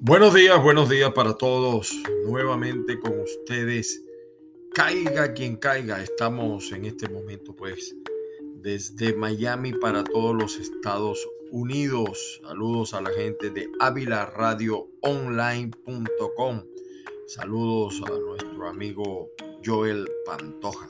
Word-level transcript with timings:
Buenos 0.00 0.32
días, 0.32 0.62
buenos 0.62 0.88
días 0.88 1.12
para 1.12 1.34
todos. 1.34 1.92
Nuevamente 2.24 3.00
con 3.00 3.18
ustedes. 3.18 4.04
Caiga 4.72 5.34
quien 5.34 5.56
caiga. 5.56 6.00
Estamos 6.00 6.70
en 6.70 6.84
este 6.84 7.08
momento 7.08 7.56
pues 7.56 7.96
desde 8.62 9.14
Miami 9.14 9.72
para 9.72 10.04
todos 10.04 10.36
los 10.36 10.56
Estados 10.56 11.28
Unidos. 11.50 12.40
Saludos 12.44 12.94
a 12.94 13.00
la 13.00 13.10
gente 13.10 13.50
de 13.50 13.68
avilaradioonline.com. 13.80 16.62
Saludos 17.26 18.00
a 18.06 18.10
nuestro 18.10 18.68
amigo 18.68 19.30
Joel 19.66 20.08
Pantoja. 20.24 20.88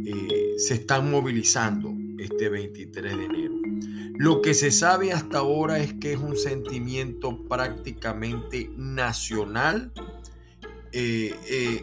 eh, 0.05 0.55
se 0.59 0.75
están 0.75 1.11
movilizando 1.11 1.95
este 2.19 2.49
23 2.49 3.17
de 3.17 3.25
enero. 3.25 3.54
Lo 4.17 4.43
que 4.43 4.55
se 4.55 4.71
sabe 4.71 5.13
hasta 5.13 5.39
ahora 5.39 5.79
es 5.79 5.95
que 5.95 6.13
es 6.13 6.19
un 6.19 6.37
sentimiento 6.37 7.43
prácticamente 7.49 8.71
nacional 8.77 9.93
eh, 10.93 11.35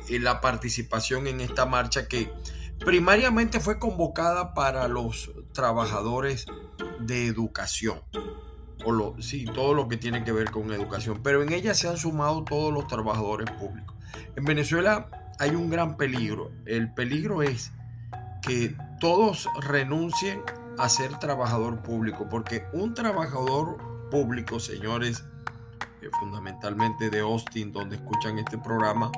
eh, 0.08 0.20
la 0.20 0.40
participación 0.40 1.28
en 1.28 1.42
esta 1.42 1.66
marcha 1.66 2.08
que 2.08 2.32
primariamente 2.80 3.60
fue 3.60 3.78
convocada 3.78 4.54
para 4.54 4.88
los 4.88 5.32
trabajadores 5.52 6.46
de 7.02 7.28
educación. 7.28 8.00
O 8.86 8.94
lo, 8.94 9.22
sí, 9.22 9.44
todo 9.44 9.74
lo 9.74 9.90
que 9.90 9.98
tiene 9.98 10.24
que 10.24 10.32
ver 10.32 10.52
con 10.52 10.72
educación. 10.72 11.20
Pero 11.22 11.44
en 11.44 11.52
ella 11.52 11.74
se 11.74 11.90
han 11.90 11.98
sumado 11.98 12.46
todos 12.46 12.74
los 12.74 12.88
trabajadores 12.88 13.52
públicos. 13.52 13.98
En 14.38 14.46
Venezuela 14.46 15.10
hay 15.38 15.50
un 15.50 15.70
gran 15.70 15.98
peligro. 15.98 16.54
El 16.66 16.94
peligro 16.94 17.44
es 17.44 17.74
que 18.42 18.76
todos 19.02 19.50
renuncien 19.60 20.42
a 20.82 20.90
ser 20.90 21.20
trabajador 21.20 21.82
público, 21.84 22.28
porque 22.28 22.66
un 22.74 22.94
trabajador 22.94 23.78
público, 24.10 24.60
señores, 24.60 25.24
eh, 26.02 26.10
fundamentalmente 26.20 27.10
de 27.10 27.20
Austin, 27.20 27.72
donde 27.72 27.98
escuchan 27.98 28.40
este 28.40 28.58
programa, 28.58 29.12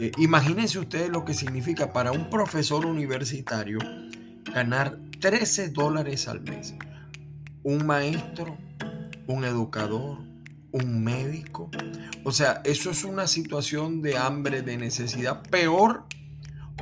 eh, 0.00 0.10
imagínense 0.18 0.80
ustedes 0.80 1.08
lo 1.08 1.24
que 1.24 1.34
significa 1.34 1.92
para 1.92 2.10
un 2.10 2.28
profesor 2.28 2.84
universitario 2.84 3.78
ganar 4.52 4.98
13 5.20 5.68
dólares 5.68 6.26
al 6.26 6.40
mes. 6.40 6.74
Un 7.62 7.86
maestro, 7.86 8.58
un 9.28 9.44
educador, 9.44 10.18
un 10.72 11.04
médico. 11.04 11.70
O 12.24 12.32
sea, 12.32 12.60
eso 12.64 12.90
es 12.90 13.04
una 13.04 13.28
situación 13.28 14.02
de 14.02 14.18
hambre, 14.18 14.62
de 14.62 14.76
necesidad 14.76 15.42
peor 15.42 16.06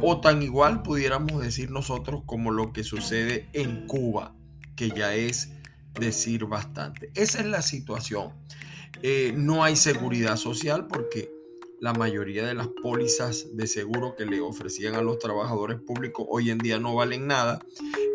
o 0.00 0.20
tan 0.20 0.42
igual 0.42 0.82
pudiéramos 0.82 1.42
decir 1.42 1.70
nosotros 1.70 2.22
como 2.26 2.50
lo 2.50 2.72
que 2.72 2.84
sucede 2.84 3.48
en 3.52 3.86
Cuba, 3.86 4.34
que 4.76 4.90
ya 4.90 5.14
es 5.14 5.52
decir 5.98 6.46
bastante. 6.46 7.10
Esa 7.14 7.40
es 7.40 7.46
la 7.46 7.62
situación. 7.62 8.32
Eh, 9.02 9.32
no 9.36 9.64
hay 9.64 9.76
seguridad 9.76 10.36
social 10.36 10.86
porque 10.86 11.30
la 11.80 11.94
mayoría 11.94 12.46
de 12.46 12.54
las 12.54 12.68
pólizas 12.68 13.56
de 13.56 13.66
seguro 13.66 14.14
que 14.14 14.26
le 14.26 14.40
ofrecían 14.40 14.94
a 14.94 15.02
los 15.02 15.18
trabajadores 15.18 15.80
públicos 15.80 16.26
hoy 16.28 16.50
en 16.50 16.58
día 16.58 16.78
no 16.78 16.94
valen 16.94 17.26
nada. 17.26 17.60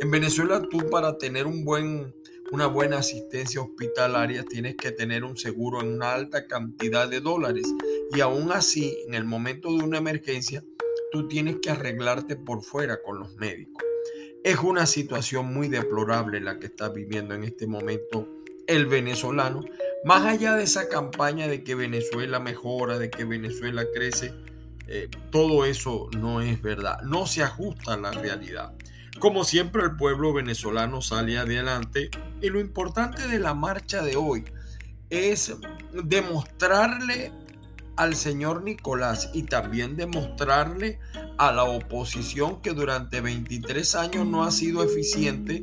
En 0.01 0.11
Venezuela 0.11 0.61
tú 0.69 0.89
para 0.91 1.17
tener 1.17 1.47
un 1.47 1.65
buen, 1.65 2.13
una 2.51 2.67
buena 2.67 2.99
asistencia 2.99 3.61
hospitalaria 3.61 4.43
tienes 4.43 4.75
que 4.75 4.91
tener 4.91 5.23
un 5.23 5.37
seguro 5.37 5.81
en 5.81 5.93
una 5.93 6.13
alta 6.13 6.45
cantidad 6.45 7.09
de 7.09 7.21
dólares 7.21 7.65
y 8.15 8.21
aún 8.21 8.51
así 8.51 8.95
en 9.07 9.15
el 9.15 9.25
momento 9.25 9.75
de 9.75 9.83
una 9.83 9.97
emergencia 9.97 10.63
tú 11.15 11.29
tienes 11.29 11.59
que 11.61 11.69
arreglarte 11.69 12.35
por 12.35 12.61
fuera 12.61 13.01
con 13.01 13.19
los 13.19 13.37
médicos. 13.37 13.81
Es 14.43 14.59
una 14.59 14.85
situación 14.85 15.53
muy 15.53 15.69
deplorable 15.69 16.41
la 16.41 16.59
que 16.59 16.65
está 16.65 16.89
viviendo 16.89 17.33
en 17.33 17.45
este 17.45 17.67
momento 17.67 18.27
el 18.67 18.85
venezolano. 18.85 19.63
Más 20.03 20.25
allá 20.25 20.55
de 20.55 20.63
esa 20.63 20.89
campaña 20.89 21.47
de 21.47 21.63
que 21.63 21.73
Venezuela 21.73 22.41
mejora, 22.41 22.99
de 22.99 23.09
que 23.09 23.23
Venezuela 23.23 23.85
crece, 23.93 24.33
eh, 24.89 25.07
todo 25.31 25.63
eso 25.63 26.09
no 26.19 26.41
es 26.41 26.61
verdad, 26.61 26.99
no 27.03 27.27
se 27.27 27.43
ajusta 27.43 27.93
a 27.93 27.97
la 27.97 28.11
realidad. 28.11 28.73
Como 29.17 29.45
siempre 29.45 29.83
el 29.83 29.95
pueblo 29.95 30.33
venezolano 30.33 31.01
sale 31.01 31.37
adelante 31.37 32.09
y 32.41 32.49
lo 32.49 32.59
importante 32.59 33.25
de 33.29 33.39
la 33.39 33.53
marcha 33.53 34.03
de 34.03 34.17
hoy 34.17 34.43
es 35.09 35.55
demostrarle 35.93 37.31
al 37.95 38.15
señor 38.15 38.63
Nicolás 38.63 39.29
y 39.33 39.43
también 39.43 39.95
demostrarle 39.95 40.99
a 41.37 41.51
la 41.51 41.63
oposición 41.63 42.61
que 42.61 42.71
durante 42.71 43.21
23 43.21 43.95
años 43.95 44.27
no 44.27 44.43
ha 44.43 44.51
sido 44.51 44.83
eficiente 44.83 45.61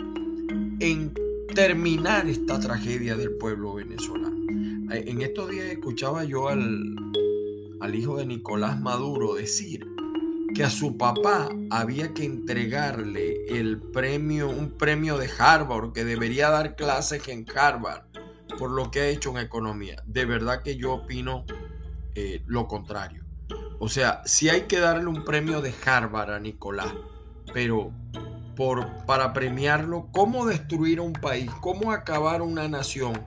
en 0.80 1.14
terminar 1.54 2.26
esta 2.26 2.58
tragedia 2.58 3.16
del 3.16 3.36
pueblo 3.36 3.74
venezolano. 3.74 4.36
Eh, 4.92 5.04
en 5.06 5.22
estos 5.22 5.50
días 5.50 5.66
escuchaba 5.66 6.24
yo 6.24 6.48
al, 6.48 6.96
al 7.80 7.94
hijo 7.94 8.16
de 8.16 8.26
Nicolás 8.26 8.80
Maduro 8.80 9.34
decir 9.34 9.86
que 10.54 10.64
a 10.64 10.70
su 10.70 10.98
papá 10.98 11.48
había 11.70 12.12
que 12.12 12.24
entregarle 12.24 13.46
el 13.48 13.80
premio, 13.80 14.50
un 14.50 14.76
premio 14.76 15.16
de 15.16 15.30
Harvard, 15.38 15.92
que 15.92 16.04
debería 16.04 16.50
dar 16.50 16.76
clases 16.76 17.26
en 17.28 17.46
Harvard 17.54 18.02
por 18.58 18.70
lo 18.70 18.90
que 18.90 19.00
ha 19.00 19.08
hecho 19.08 19.30
en 19.30 19.38
economía. 19.38 20.02
De 20.06 20.24
verdad 20.24 20.62
que 20.62 20.76
yo 20.76 20.92
opino 20.92 21.44
eh, 22.14 22.42
lo 22.46 22.66
contrario. 22.66 23.24
O 23.78 23.88
sea, 23.88 24.22
si 24.24 24.48
hay 24.48 24.62
que 24.62 24.78
darle 24.78 25.06
un 25.06 25.24
premio 25.24 25.60
de 25.60 25.74
Harvard 25.84 26.30
a 26.30 26.38
Nicolás, 26.38 26.94
pero 27.52 27.92
por, 28.56 29.04
para 29.06 29.32
premiarlo, 29.32 30.08
cómo 30.12 30.46
destruir 30.46 31.00
un 31.00 31.12
país, 31.12 31.50
cómo 31.60 31.92
acabar 31.92 32.42
una 32.42 32.68
nación, 32.68 33.20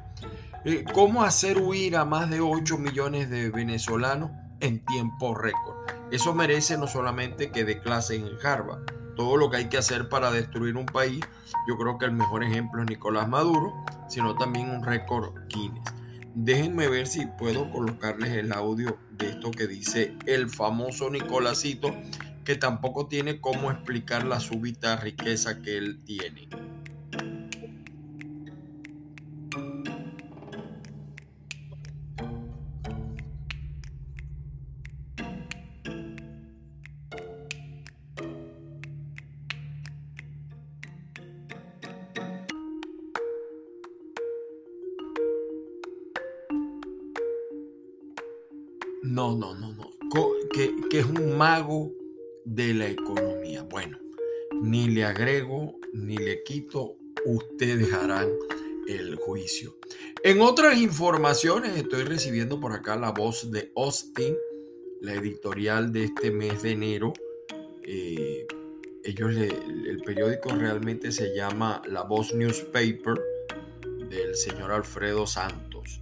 eh, 0.63 0.85
cómo 0.93 1.23
hacer 1.23 1.59
huir 1.59 1.97
a 1.97 2.05
más 2.05 2.29
de 2.29 2.41
8 2.41 2.77
millones 2.77 3.29
de 3.29 3.49
venezolanos 3.49 4.31
en 4.59 4.85
tiempo 4.85 5.35
récord. 5.35 5.75
Eso 6.11 6.33
merece 6.33 6.77
no 6.77 6.87
solamente 6.87 7.51
que 7.51 7.65
dé 7.65 7.81
clase 7.81 8.15
en 8.15 8.29
Harvard, 8.43 8.85
todo 9.15 9.37
lo 9.37 9.49
que 9.49 9.57
hay 9.57 9.69
que 9.69 9.77
hacer 9.77 10.09
para 10.09 10.31
destruir 10.31 10.77
un 10.77 10.85
país, 10.85 11.21
yo 11.67 11.77
creo 11.77 11.97
que 11.97 12.05
el 12.05 12.11
mejor 12.11 12.43
ejemplo 12.43 12.81
es 12.81 12.89
Nicolás 12.89 13.27
Maduro, 13.27 13.73
sino 14.07 14.35
también 14.35 14.69
un 14.69 14.83
récord 14.83 15.33
Guinness. 15.47 15.83
Déjenme 16.37 16.89
ver 16.89 17.07
si 17.07 17.27
puedo 17.27 17.71
colocarles 17.71 18.31
el 18.31 18.51
audio 18.51 18.99
de 19.17 19.29
esto 19.29 19.51
que 19.51 19.67
dice 19.67 20.17
el 20.25 20.49
famoso 20.49 21.09
Nicolásito, 21.09 21.95
que 22.43 22.57
tampoco 22.57 23.07
tiene 23.07 23.39
cómo 23.39 23.71
explicar 23.71 24.25
la 24.25 24.41
súbita 24.41 24.97
riqueza 24.97 25.61
que 25.61 25.77
él 25.77 26.03
tiene. 26.03 26.49
De 52.55 52.73
la 52.73 52.87
economía. 52.87 53.63
Bueno, 53.63 53.99
ni 54.61 54.87
le 54.87 55.03
agrego 55.03 55.79
ni 55.93 56.17
le 56.17 56.43
quito, 56.43 56.97
ustedes 57.25 57.91
harán 57.93 58.29
el 58.87 59.15
juicio. 59.15 59.77
En 60.23 60.41
otras 60.41 60.77
informaciones 60.77 61.75
estoy 61.75 62.03
recibiendo 62.03 62.59
por 62.59 62.73
acá 62.73 62.95
la 62.95 63.11
voz 63.11 63.51
de 63.51 63.71
Austin, 63.75 64.35
la 65.01 65.13
editorial 65.13 65.91
de 65.91 66.05
este 66.05 66.31
mes 66.31 66.63
de 66.63 66.71
enero. 66.71 67.13
Eh, 67.83 68.45
ellos 69.03 69.35
el 69.35 70.01
periódico 70.05 70.49
realmente 70.49 71.11
se 71.11 71.35
llama 71.35 71.81
La 71.87 72.03
Voz 72.03 72.33
Newspaper 72.33 73.21
del 74.09 74.35
señor 74.35 74.71
Alfredo 74.71 75.27
Santos. 75.27 76.01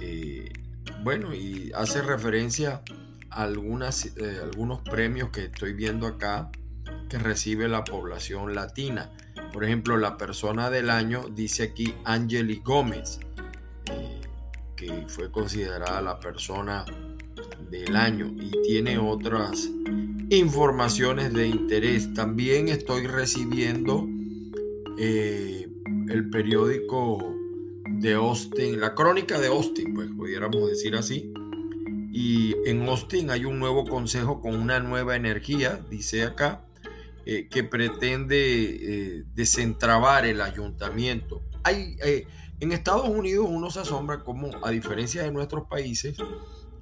Eh, 0.00 0.52
bueno, 1.02 1.34
y 1.34 1.70
hace 1.74 2.02
referencia 2.02 2.82
algunas, 3.34 4.06
eh, 4.16 4.40
algunos 4.42 4.80
premios 4.80 5.30
que 5.30 5.44
estoy 5.44 5.72
viendo 5.72 6.06
acá 6.06 6.50
que 7.08 7.18
recibe 7.18 7.68
la 7.68 7.84
población 7.84 8.54
latina. 8.54 9.10
Por 9.52 9.64
ejemplo, 9.64 9.96
la 9.96 10.16
persona 10.16 10.70
del 10.70 10.90
año 10.90 11.26
dice 11.34 11.64
aquí 11.64 11.94
Angeli 12.04 12.62
Gómez, 12.64 13.20
eh, 13.90 14.20
que 14.76 15.04
fue 15.08 15.30
considerada 15.30 16.00
la 16.00 16.18
persona 16.18 16.84
del 17.70 17.96
año 17.96 18.26
y 18.38 18.50
tiene 18.62 18.98
otras 18.98 19.68
informaciones 20.30 21.32
de 21.32 21.48
interés. 21.48 22.12
También 22.14 22.68
estoy 22.68 23.06
recibiendo 23.06 24.08
eh, 24.98 25.68
el 26.08 26.30
periódico 26.30 27.34
de 27.88 28.14
Austin, 28.14 28.80
la 28.80 28.94
crónica 28.94 29.38
de 29.38 29.48
Austin, 29.48 29.94
pues 29.94 30.08
pudiéramos 30.16 30.68
decir 30.68 30.96
así. 30.96 31.32
Y 32.14 32.54
en 32.68 32.86
Austin 32.88 33.30
hay 33.30 33.46
un 33.46 33.58
nuevo 33.58 33.86
consejo 33.86 34.42
con 34.42 34.54
una 34.54 34.80
nueva 34.80 35.16
energía, 35.16 35.80
dice 35.88 36.24
acá, 36.24 36.64
eh, 37.24 37.48
que 37.48 37.64
pretende 37.64 38.36
eh, 38.36 39.24
desentrabar 39.34 40.26
el 40.26 40.42
ayuntamiento. 40.42 41.42
Hay, 41.64 41.96
en 42.60 42.72
Estados 42.72 43.08
Unidos 43.08 43.46
uno 43.48 43.70
se 43.70 43.80
asombra 43.80 44.22
como, 44.22 44.50
a 44.62 44.70
diferencia 44.70 45.22
de 45.22 45.32
nuestros 45.32 45.66
países, 45.68 46.16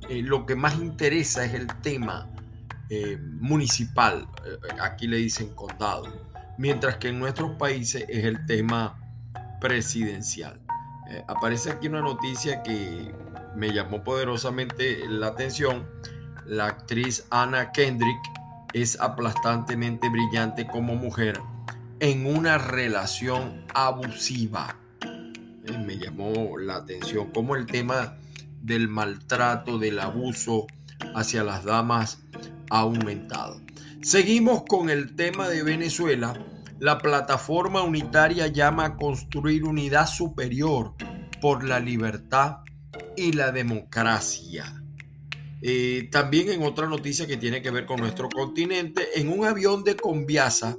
lo 0.09 0.47
que 0.47 0.57
más 0.57 0.77
interesa 0.79 1.45
es 1.45 1.55
el 1.55 1.69
tema 1.83 2.29
municipal. 3.41 4.27
aquí 4.81 5.07
le 5.07 5.19
dicen 5.19 5.55
condado 5.55 6.31
mientras 6.61 6.99
que 6.99 7.09
en 7.09 7.19
nuestros 7.19 7.53
países 7.53 8.05
es 8.07 8.23
el 8.23 8.45
tema 8.45 8.99
presidencial. 9.63 10.61
Eh, 11.09 11.25
aparece 11.27 11.71
aquí 11.71 11.89
una 11.89 12.03
noticia 12.03 12.63
que 12.63 13.15
me 13.55 13.73
llamó 13.73 14.03
poderosamente 14.03 15.07
la 15.09 15.29
atención. 15.29 15.87
La 16.47 16.67
actriz 16.67 17.27
Anna 17.31 17.73
Kendrick 17.73 18.21
es 18.73 19.01
aplastantemente 19.01 20.09
brillante 20.09 20.67
como 20.67 20.95
mujer 20.95 21.41
en 22.01 22.27
una 22.27 22.59
relación 22.59 23.65
abusiva. 23.75 24.77
Eh, 25.03 25.79
me 25.87 25.99
llamó 25.99 26.59
la 26.59 26.77
atención 26.77 27.31
como 27.31 27.57
el 27.57 27.67
tema 27.67 28.17
del 28.63 28.89
maltrato, 28.89 29.79
del 29.79 29.99
abuso 30.01 30.67
hacia 31.15 31.45
las 31.45 31.65
damas 31.65 32.23
ha 32.71 32.81
aumentado. 32.81 33.61
Seguimos 34.03 34.65
con 34.67 34.91
el 34.91 35.15
tema 35.17 35.49
de 35.49 35.63
Venezuela. 35.63 36.35
La 36.79 36.99
plataforma 36.99 37.83
unitaria 37.83 38.47
llama 38.47 38.85
a 38.87 38.97
construir 38.97 39.65
unidad 39.65 40.07
superior 40.07 40.95
por 41.43 41.65
la 41.65 41.81
libertad 41.81 42.61
y 43.21 43.33
la 43.33 43.53
democracia. 43.53 44.83
Eh, 45.63 46.09
también 46.11 46.49
en 46.49 46.63
otra 46.63 46.87
noticia 46.87 47.27
que 47.27 47.37
tiene 47.37 47.61
que 47.61 47.71
ver 47.71 47.85
con 47.85 48.01
nuestro 48.01 48.29
continente, 48.31 49.21
en 49.21 49.29
un 49.29 49.45
avión 49.45 49.85
de 49.85 49.95
Conviasa, 49.95 50.77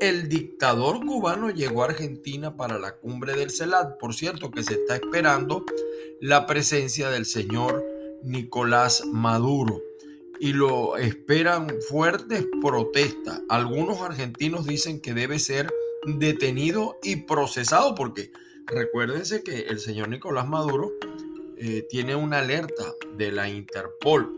el 0.00 0.28
dictador 0.28 1.04
cubano 1.04 1.50
llegó 1.50 1.82
a 1.82 1.86
Argentina 1.86 2.56
para 2.56 2.78
la 2.78 2.96
cumbre 2.96 3.34
del 3.34 3.50
CELAT. 3.50 3.98
Por 3.98 4.14
cierto, 4.14 4.50
que 4.50 4.62
se 4.62 4.74
está 4.74 4.94
esperando 4.94 5.64
la 6.20 6.46
presencia 6.46 7.10
del 7.10 7.26
señor 7.26 7.84
Nicolás 8.22 9.04
Maduro 9.06 9.82
y 10.38 10.52
lo 10.52 10.96
esperan 10.96 11.68
fuertes 11.88 12.46
protestas. 12.62 13.42
Algunos 13.48 14.00
argentinos 14.00 14.64
dicen 14.64 15.00
que 15.00 15.12
debe 15.12 15.38
ser 15.38 15.70
detenido 16.06 16.98
y 17.02 17.16
procesado 17.16 17.94
porque 17.94 18.32
recuérdense 18.66 19.42
que 19.42 19.62
el 19.62 19.80
señor 19.80 20.08
Nicolás 20.08 20.48
Maduro 20.48 20.92
eh, 21.62 21.86
tiene 21.90 22.16
una 22.16 22.38
alerta 22.38 22.94
de 23.18 23.32
la 23.32 23.46
Interpol. 23.50 24.34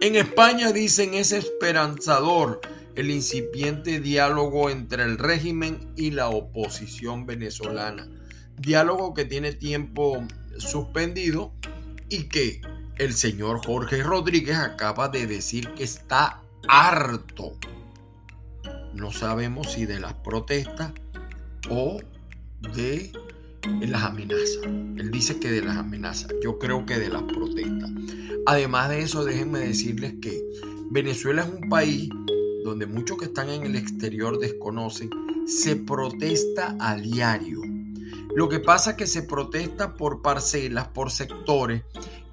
En 0.00 0.14
España 0.14 0.70
dicen 0.70 1.14
es 1.14 1.32
esperanzador 1.32 2.60
el 2.94 3.10
incipiente 3.10 3.98
diálogo 3.98 4.70
entre 4.70 5.02
el 5.02 5.18
régimen 5.18 5.92
y 5.96 6.12
la 6.12 6.28
oposición 6.28 7.26
venezolana. 7.26 8.08
Diálogo 8.56 9.14
que 9.14 9.24
tiene 9.24 9.52
tiempo 9.52 10.24
suspendido 10.58 11.52
y 12.08 12.28
que 12.28 12.60
el 12.98 13.14
señor 13.14 13.66
Jorge 13.66 14.04
Rodríguez 14.04 14.58
acaba 14.58 15.08
de 15.08 15.26
decir 15.26 15.70
que 15.74 15.82
está 15.82 16.40
harto. 16.68 17.58
No 18.94 19.10
sabemos 19.10 19.72
si 19.72 19.86
de 19.86 19.98
las 19.98 20.14
protestas 20.14 20.92
o 21.68 21.98
de 22.60 23.10
las 23.62 24.02
amenazas. 24.04 24.58
Él 24.64 25.10
dice 25.10 25.38
que 25.38 25.50
de 25.50 25.62
las 25.62 25.76
amenazas. 25.76 26.32
Yo 26.42 26.58
creo 26.58 26.86
que 26.86 26.98
de 26.98 27.08
las 27.08 27.22
protestas. 27.22 27.90
Además 28.46 28.90
de 28.90 29.02
eso, 29.02 29.24
déjenme 29.24 29.60
decirles 29.60 30.14
que 30.20 30.42
Venezuela 30.90 31.42
es 31.42 31.48
un 31.48 31.68
país 31.68 32.08
donde 32.64 32.86
muchos 32.86 33.18
que 33.18 33.26
están 33.26 33.48
en 33.48 33.64
el 33.64 33.76
exterior 33.76 34.38
desconocen, 34.38 35.10
se 35.46 35.76
protesta 35.76 36.76
a 36.80 36.96
diario. 36.96 37.60
Lo 38.34 38.48
que 38.48 38.60
pasa 38.60 38.92
es 38.92 38.96
que 38.96 39.06
se 39.06 39.22
protesta 39.22 39.94
por 39.94 40.22
parcelas, 40.22 40.88
por 40.88 41.10
sectores, 41.10 41.82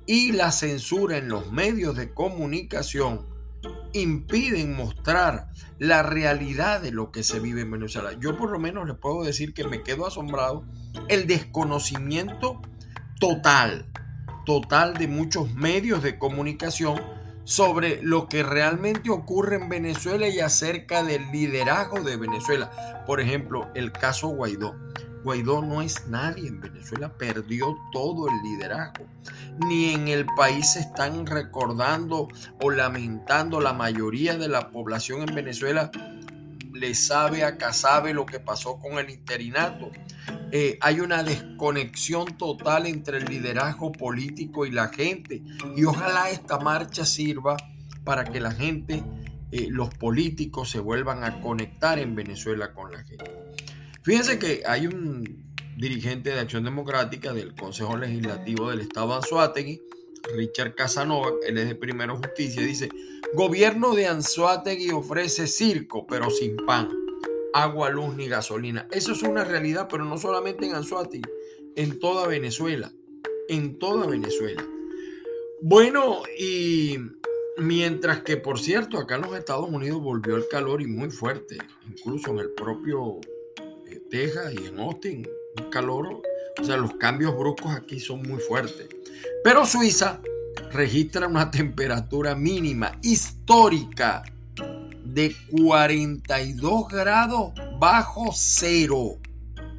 y 0.05 0.31
la 0.31 0.51
censura 0.51 1.17
en 1.17 1.29
los 1.29 1.51
medios 1.51 1.95
de 1.95 2.13
comunicación 2.13 3.25
impiden 3.93 4.75
mostrar 4.75 5.47
la 5.77 6.03
realidad 6.03 6.81
de 6.81 6.91
lo 6.91 7.11
que 7.11 7.23
se 7.23 7.39
vive 7.39 7.61
en 7.61 7.71
Venezuela. 7.71 8.11
Yo 8.19 8.37
por 8.37 8.51
lo 8.51 8.59
menos 8.59 8.87
les 8.87 8.97
puedo 8.97 9.23
decir 9.23 9.53
que 9.53 9.67
me 9.67 9.83
quedo 9.83 10.05
asombrado 10.05 10.63
el 11.07 11.27
desconocimiento 11.27 12.61
total, 13.19 13.85
total 14.45 14.95
de 14.95 15.07
muchos 15.07 15.53
medios 15.53 16.03
de 16.03 16.17
comunicación 16.17 17.01
sobre 17.43 18.01
lo 18.03 18.27
que 18.27 18.43
realmente 18.43 19.09
ocurre 19.09 19.55
en 19.55 19.69
Venezuela 19.69 20.27
y 20.27 20.39
acerca 20.39 21.03
del 21.03 21.31
liderazgo 21.31 22.01
de 22.01 22.15
Venezuela. 22.15 23.03
Por 23.07 23.19
ejemplo, 23.19 23.69
el 23.73 23.91
caso 23.91 24.27
Guaidó. 24.27 24.75
Guaidó 25.23 25.61
no 25.61 25.81
es 25.81 26.07
nadie 26.07 26.47
en 26.47 26.61
Venezuela, 26.61 27.17
perdió 27.17 27.77
todo 27.91 28.27
el 28.29 28.41
liderazgo. 28.43 29.05
Ni 29.67 29.93
en 29.93 30.07
el 30.07 30.25
país 30.25 30.73
se 30.73 30.79
están 30.79 31.25
recordando 31.25 32.27
o 32.61 32.69
lamentando 32.69 33.59
la 33.59 33.73
mayoría 33.73 34.37
de 34.37 34.47
la 34.47 34.71
población 34.71 35.27
en 35.27 35.35
Venezuela 35.35 35.91
le 36.79 36.95
sabe 36.95 37.43
acá 37.43 37.73
sabe 37.73 38.13
lo 38.13 38.25
que 38.25 38.39
pasó 38.39 38.79
con 38.79 38.97
el 38.97 39.09
interinato. 39.09 39.91
Eh, 40.51 40.77
hay 40.81 40.99
una 40.99 41.23
desconexión 41.23 42.37
total 42.37 42.87
entre 42.87 43.17
el 43.17 43.25
liderazgo 43.25 43.91
político 43.91 44.65
y 44.65 44.71
la 44.71 44.87
gente. 44.87 45.43
Y 45.75 45.83
ojalá 45.83 46.29
esta 46.29 46.59
marcha 46.59 47.05
sirva 47.05 47.57
para 48.03 48.23
que 48.23 48.39
la 48.39 48.51
gente, 48.51 49.03
eh, 49.51 49.67
los 49.69 49.89
políticos 49.89 50.69
se 50.69 50.79
vuelvan 50.79 51.23
a 51.23 51.41
conectar 51.41 51.99
en 51.99 52.15
Venezuela 52.15 52.73
con 52.73 52.91
la 52.91 53.03
gente. 53.03 53.31
Fíjense 54.03 54.39
que 54.39 54.63
hay 54.65 54.87
un 54.87 55.45
dirigente 55.77 56.29
de 56.29 56.39
Acción 56.39 56.63
Democrática 56.63 57.33
del 57.33 57.53
Consejo 57.53 57.97
Legislativo 57.97 58.69
del 58.69 58.81
Estado 58.81 59.13
Anzuategui, 59.13 59.81
Richard 60.35 60.75
Casanova, 60.75 61.31
él 61.45 61.57
es 61.57 61.67
de 61.67 61.75
Primero 61.75 62.17
Justicia, 62.17 62.61
dice, 62.61 62.89
gobierno 63.33 63.93
de 63.93 64.07
Anzuategui 64.07 64.91
ofrece 64.91 65.47
circo, 65.47 66.07
pero 66.07 66.29
sin 66.29 66.55
pan, 66.65 66.89
agua, 67.53 67.89
luz 67.89 68.15
ni 68.15 68.27
gasolina. 68.27 68.87
Eso 68.91 69.11
es 69.11 69.23
una 69.23 69.43
realidad, 69.43 69.87
pero 69.89 70.05
no 70.05 70.17
solamente 70.17 70.65
en 70.65 70.75
Anzuategui, 70.75 71.29
en 71.75 71.99
toda 71.99 72.27
Venezuela, 72.27 72.91
en 73.47 73.79
toda 73.79 74.07
Venezuela. 74.07 74.65
Bueno, 75.61 76.23
y 76.37 76.97
mientras 77.57 78.21
que, 78.21 78.37
por 78.37 78.59
cierto, 78.59 78.97
acá 78.97 79.15
en 79.15 79.23
los 79.23 79.37
Estados 79.37 79.69
Unidos 79.69 80.01
volvió 80.01 80.37
el 80.37 80.47
calor 80.47 80.81
y 80.81 80.87
muy 80.87 81.09
fuerte, 81.09 81.57
incluso 81.89 82.31
en 82.31 82.39
el 82.39 82.51
propio 82.51 83.19
Texas 84.09 84.53
y 84.53 84.67
en 84.67 84.79
Austin, 84.79 85.27
un 85.59 85.69
calor, 85.69 86.21
o 86.59 86.63
sea, 86.63 86.77
los 86.77 86.93
cambios 86.95 87.35
bruscos 87.37 87.71
aquí 87.71 87.99
son 87.99 88.21
muy 88.23 88.39
fuertes. 88.39 88.87
Pero 89.43 89.65
Suiza 89.65 90.21
registra 90.71 91.27
una 91.27 91.51
temperatura 91.51 92.35
mínima 92.35 92.91
histórica 93.01 94.23
de 95.03 95.35
42 95.51 96.87
grados 96.87 97.53
bajo 97.79 98.31
cero. 98.33 99.17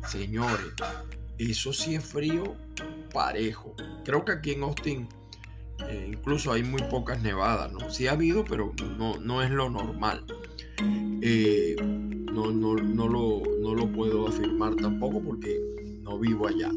Señores, 0.08 0.72
eso 1.38 1.72
sí 1.72 1.94
es 1.94 2.04
frío 2.04 2.56
parejo. 3.12 3.74
Creo 4.04 4.24
que 4.24 4.32
aquí 4.32 4.52
en 4.52 4.62
Austin 4.62 5.08
eh, 5.88 6.10
incluso 6.12 6.52
hay 6.52 6.62
muy 6.62 6.82
pocas 6.82 7.22
nevadas, 7.22 7.72
¿no? 7.72 7.90
Sí 7.90 8.06
ha 8.06 8.12
habido, 8.12 8.44
pero 8.44 8.72
no, 8.98 9.18
no 9.18 9.42
es 9.42 9.50
lo 9.50 9.70
normal. 9.70 10.24
Eh, 11.22 11.76
no, 12.40 12.52
no, 12.52 12.74
no, 12.76 13.08
lo, 13.08 13.42
no 13.60 13.74
lo 13.74 13.92
puedo 13.92 14.26
afirmar 14.26 14.74
tampoco 14.76 15.22
porque 15.22 15.60
no 16.02 16.18
vivo 16.18 16.48
allá. 16.48 16.70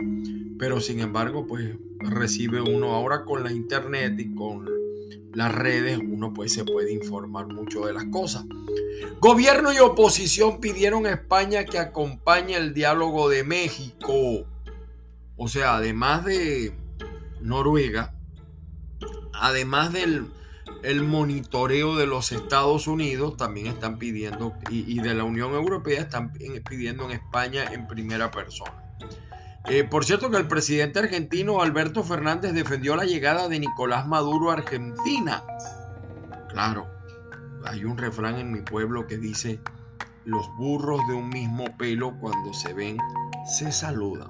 Pero 0.57 0.79
sin 0.79 0.99
embargo, 0.99 1.45
pues 1.47 1.75
recibe 1.99 2.61
uno 2.61 2.93
ahora 2.93 3.25
con 3.25 3.43
la 3.43 3.51
internet 3.51 4.19
y 4.19 4.33
con 4.35 4.67
las 5.33 5.53
redes, 5.53 5.97
uno 5.97 6.33
pues 6.33 6.53
se 6.53 6.63
puede 6.63 6.93
informar 6.93 7.47
mucho 7.47 7.85
de 7.85 7.93
las 7.93 8.05
cosas. 8.05 8.45
Gobierno 9.19 9.73
y 9.73 9.79
oposición 9.79 10.59
pidieron 10.59 11.05
a 11.05 11.11
España 11.11 11.65
que 11.65 11.79
acompañe 11.79 12.55
el 12.55 12.73
diálogo 12.73 13.29
de 13.29 13.43
México. 13.43 14.45
O 15.35 15.47
sea, 15.47 15.77
además 15.77 16.25
de 16.25 16.73
Noruega, 17.41 18.15
además 19.33 19.91
del 19.91 20.27
el 20.83 21.03
monitoreo 21.03 21.95
de 21.95 22.05
los 22.05 22.31
Estados 22.31 22.87
Unidos 22.87 23.37
también 23.37 23.67
están 23.67 23.97
pidiendo, 23.97 24.53
y, 24.69 24.99
de 24.99 25.13
la 25.13 25.23
Unión 25.23 25.53
Europea 25.53 26.01
están 26.01 26.33
pidiendo 26.33 27.05
en 27.05 27.11
España 27.11 27.63
en 27.71 27.87
primera 27.87 28.29
persona. 28.31 28.83
Eh, 29.65 29.85
por 29.85 30.03
cierto 30.03 30.29
que 30.29 30.37
el 30.37 30.47
presidente 30.47 30.99
argentino 30.99 31.61
Alberto 31.61 32.03
Fernández 32.03 32.53
defendió 32.53 32.97
la 32.97 33.05
llegada 33.05 33.47
de 33.47 33.59
Nicolás 33.59 34.05
Maduro 34.07 34.51
a 34.51 34.55
Argentina. 34.55 35.43
Claro, 36.49 36.85
hay 37.65 37.85
un 37.85 37.97
refrán 37.97 38.37
en 38.39 38.51
mi 38.51 38.59
pueblo 38.59 39.07
que 39.07 39.17
dice, 39.17 39.61
los 40.25 40.45
burros 40.57 40.99
de 41.07 41.13
un 41.13 41.29
mismo 41.29 41.65
pelo 41.77 42.17
cuando 42.19 42.53
se 42.53 42.73
ven 42.73 42.97
se 43.45 43.71
saludan. 43.71 44.27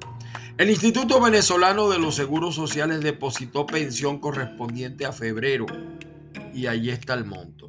El 0.59 0.69
Instituto 0.69 1.19
Venezolano 1.19 1.89
de 1.89 1.97
los 1.97 2.13
Seguros 2.13 2.53
Sociales 2.53 3.01
depositó 3.01 3.65
pensión 3.65 4.19
correspondiente 4.19 5.07
a 5.07 5.11
febrero 5.11 5.65
y 6.53 6.67
ahí 6.67 6.89
está 6.89 7.13
el 7.13 7.25
monto. 7.25 7.65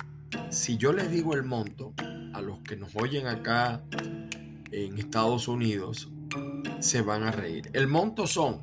Si 0.50 0.76
yo 0.76 0.92
les 0.92 1.10
digo 1.10 1.34
el 1.34 1.44
monto, 1.44 1.94
a 2.32 2.40
los 2.40 2.60
que 2.60 2.76
nos 2.76 2.94
oyen 2.96 3.26
acá 3.26 3.82
en 4.70 4.98
Estados 4.98 5.48
Unidos, 5.48 6.10
se 6.80 7.02
van 7.02 7.22
a 7.22 7.30
reír. 7.30 7.70
El 7.72 7.86
monto 7.86 8.26
son 8.26 8.60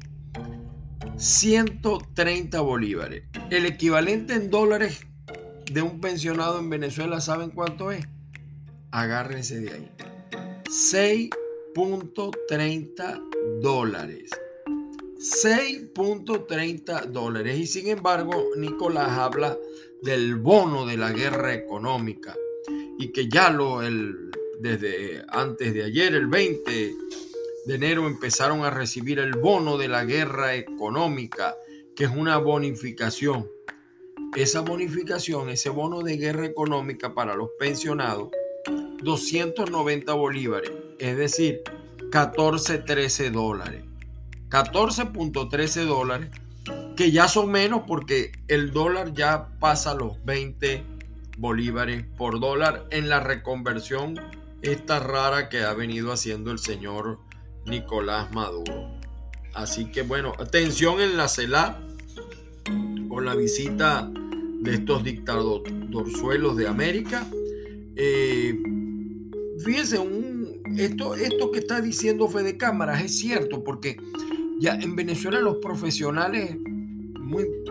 130 1.16 2.60
bolívares. 2.62 3.24
El 3.50 3.66
equivalente 3.66 4.34
en 4.34 4.50
dólares 4.50 5.06
de 5.72 5.82
un 5.82 6.02
pensionado 6.02 6.60
en 6.60 6.70
Venezuela, 6.70 7.22
¿saben 7.22 7.52
cuánto 7.52 7.92
es? 7.92 8.06
Agárrense 8.92 9.62
de 9.62 9.72
ahí. 9.72 9.90
6.30 10.66 13.62
dólares. 13.62 14.32
6.30 15.44 17.06
dólares. 17.08 17.58
Y 17.58 17.68
sin 17.68 17.88
embargo, 17.88 18.50
Nicolás 18.58 19.10
habla 19.18 19.58
del 20.02 20.36
bono 20.36 20.86
de 20.86 20.98
la 20.98 21.12
guerra 21.12 21.54
económica 21.54 22.36
y 22.98 23.12
que 23.12 23.30
ya 23.30 23.50
lo, 23.50 23.82
el, 23.82 24.32
desde 24.60 25.24
antes 25.30 25.74
de 25.74 25.84
ayer, 25.84 26.14
el 26.14 26.28
20 26.28 26.94
de 27.66 27.76
enero, 27.76 28.08
empezaron 28.08 28.64
a 28.64 28.70
recibir 28.70 29.20
el 29.20 29.34
bono 29.34 29.78
de 29.78 29.88
la 29.88 30.06
guerra 30.06 30.56
económica, 30.56 31.56
que 31.96 32.06
es 32.06 32.12
una 32.12 32.38
bonificación. 32.38 33.50
Esa 34.36 34.62
bonificación, 34.62 35.50
ese 35.50 35.70
bono 35.70 36.02
de 36.02 36.18
guerra 36.18 36.46
económica 36.46 37.14
para 37.14 37.36
los 37.36 37.50
pensionados, 37.60 38.30
290 39.04 40.14
bolívares, 40.14 40.72
es 41.00 41.18
decir, 41.18 41.62
14, 42.12 42.80
13 42.80 43.32
dólares. 43.32 43.91
14.13 44.52 45.86
dólares, 45.86 46.30
que 46.98 47.12
ya 47.12 47.28
son 47.30 47.50
menos 47.50 47.84
porque 47.88 48.34
el 48.50 48.72
dólar 48.72 49.14
ya 49.14 49.48
pasa 49.60 49.96
los 49.96 50.24
20 50.26 50.84
bolívares 51.38 52.04
por 52.18 52.40
dólar 52.40 52.86
en 52.92 53.08
la 53.10 53.22
reconversión 53.22 54.20
esta 54.62 55.00
rara 55.00 55.48
que 55.50 55.64
ha 55.64 55.74
venido 55.74 56.12
haciendo 56.12 56.52
el 56.52 56.60
señor 56.60 57.20
Nicolás 57.66 58.32
Maduro. 58.34 58.92
Así 59.54 59.86
que 59.86 60.02
bueno, 60.02 60.34
atención 60.38 61.00
en 61.00 61.16
la 61.16 61.30
CELA 61.30 61.80
con 63.08 63.26
la 63.26 63.36
visita 63.36 64.12
de 64.60 64.74
estos 64.74 65.04
dictadorzuelos 65.04 66.58
de 66.58 66.68
América. 66.68 67.26
Eh, 67.96 68.62
fíjense, 69.64 69.98
esto, 70.78 71.16
esto 71.16 71.52
que 71.52 71.60
está 71.60 71.82
diciendo 71.82 72.28
Fede 72.28 72.58
Cámaras 72.58 73.02
es 73.02 73.18
cierto, 73.18 73.64
porque 73.64 73.98
ya 74.62 74.76
en 74.76 74.96
Venezuela 74.96 75.40
los 75.40 75.58
profesionales, 75.58 76.56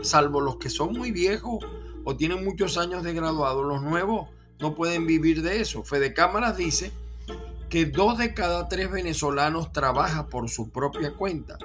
salvo 0.03 0.41
los 0.41 0.57
que 0.57 0.69
son 0.69 0.93
muy 0.93 1.13
viejos 1.13 1.65
o 2.05 2.17
tienen 2.17 2.45
muchos 2.45 2.77
años 2.79 3.05
de 3.05 3.15
graduado, 3.15 3.63
los 3.63 3.81
nuevos 3.81 4.29
no 4.59 4.75
pueden 4.75 5.07
vivir 5.07 5.43
de 5.43 5.61
eso. 5.61 5.85
Fede 5.85 6.13
Cámaras 6.15 6.57
dice 6.57 6.91
que 7.69 7.87
dos 7.87 8.19
de 8.19 8.35
cada 8.35 8.69
tres 8.69 8.91
venezolanos 8.91 9.73
trabaja 9.73 10.27
por 10.27 10.51
su 10.51 10.71
propia 10.71 11.13
cuenta. 11.15 11.59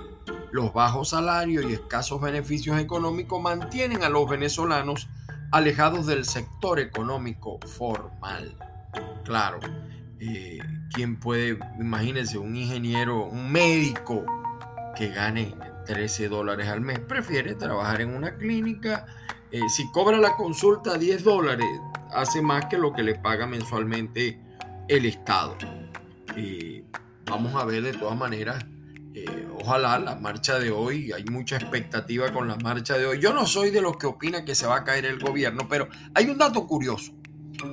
Los 0.52 0.72
bajos 0.74 1.10
salarios 1.10 1.66
y 1.68 1.74
escasos 1.74 2.22
beneficios 2.22 2.80
económicos 2.80 3.42
mantienen 3.42 4.04
a 4.04 4.10
los 4.10 4.30
venezolanos 4.30 5.10
alejados 5.52 6.06
del 6.06 6.26
sector 6.26 6.80
económico 6.80 7.58
formal. 7.66 8.56
Claro, 9.24 9.60
eh, 10.20 10.60
¿quién 10.94 11.20
puede, 11.20 11.58
imagínense, 11.80 12.38
un 12.38 12.56
ingeniero, 12.56 13.26
un 13.26 13.52
médico 13.52 14.24
que 14.96 15.10
gane 15.10 15.56
13 15.86 16.30
dólares 16.30 16.68
al 16.68 16.82
mes? 16.82 17.00
Prefiere 17.00 17.56
trabajar 17.56 18.02
en 18.02 18.16
una 18.16 18.36
clínica. 18.38 19.06
Eh, 19.52 19.62
si 19.70 19.90
cobra 19.92 20.18
la 20.18 20.36
consulta 20.36 20.98
10 20.98 21.24
dólares, 21.24 21.68
hace 22.14 22.42
más 22.42 22.66
que 22.66 22.78
lo 22.78 22.94
que 22.94 23.04
le 23.04 23.16
paga 23.16 23.46
mensualmente 23.46 24.40
el 24.88 25.06
Estado. 25.06 25.58
Eh, 26.36 26.84
vamos 27.26 27.56
a 27.56 27.66
ver 27.66 27.84
de 27.84 27.94
todas 27.94 28.18
maneras 28.18 28.66
ojalá 29.66 29.98
la 30.00 30.16
marcha 30.16 30.60
de 30.60 30.72
hoy, 30.72 31.12
hay 31.12 31.26
mucha 31.26 31.56
expectativa 31.56 32.32
con 32.32 32.48
la 32.48 32.56
marcha 32.58 32.98
de 32.98 33.06
hoy. 33.06 33.20
Yo 33.20 33.34
no 33.34 33.48
soy 33.48 33.72
de 33.72 33.82
los 33.82 33.98
que 33.98 34.06
opina 34.06 34.46
que 34.46 34.56
se 34.56 34.68
va 34.68 34.78
a 34.78 34.84
caer 34.84 35.06
el 35.06 35.20
gobierno, 35.20 35.68
pero 35.70 35.88
hay 36.14 36.30
un 36.30 36.38
dato 36.38 36.68
curioso. 36.68 37.14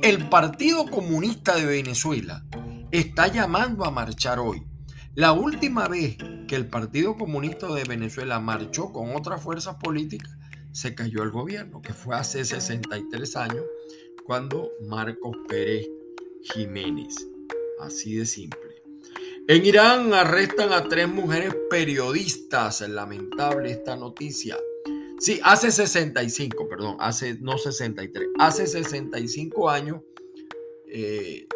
El 0.02 0.28
Partido 0.28 0.86
Comunista 0.86 1.56
de 1.56 1.66
Venezuela 1.66 2.44
está 2.90 3.26
llamando 3.26 3.84
a 3.84 3.90
marchar 3.90 4.38
hoy. 4.38 4.64
La 5.14 5.34
última 5.34 5.88
vez 5.88 6.16
que 6.48 6.56
el 6.56 6.68
Partido 6.68 7.18
Comunista 7.18 7.66
de 7.74 7.84
Venezuela 7.84 8.40
marchó 8.40 8.92
con 8.92 9.14
otras 9.14 9.42
fuerzas 9.42 9.76
políticas, 9.76 10.30
se 10.72 10.94
cayó 10.94 11.22
el 11.22 11.30
gobierno, 11.30 11.82
que 11.82 11.92
fue 11.92 12.16
hace 12.16 12.42
63 12.46 13.36
años, 13.36 13.62
cuando 14.24 14.70
Marcos 14.88 15.36
Pérez 15.46 15.86
Jiménez. 16.42 17.28
Así 17.80 18.14
de 18.14 18.24
simple. 18.24 18.82
En 19.48 19.66
Irán 19.66 20.14
arrestan 20.14 20.72
a 20.72 20.88
tres 20.88 21.08
mujeres 21.08 21.54
periodistas. 21.68 22.80
Lamentable 22.80 23.70
esta 23.70 23.96
noticia. 23.96 24.56
Sí, 25.18 25.40
hace 25.44 25.70
65, 25.70 26.68
perdón, 26.68 26.96
hace 27.00 27.34
no 27.38 27.58
63, 27.58 28.28
hace 28.38 28.66
65 28.66 29.68
años 29.68 30.00
eh, 30.86 31.46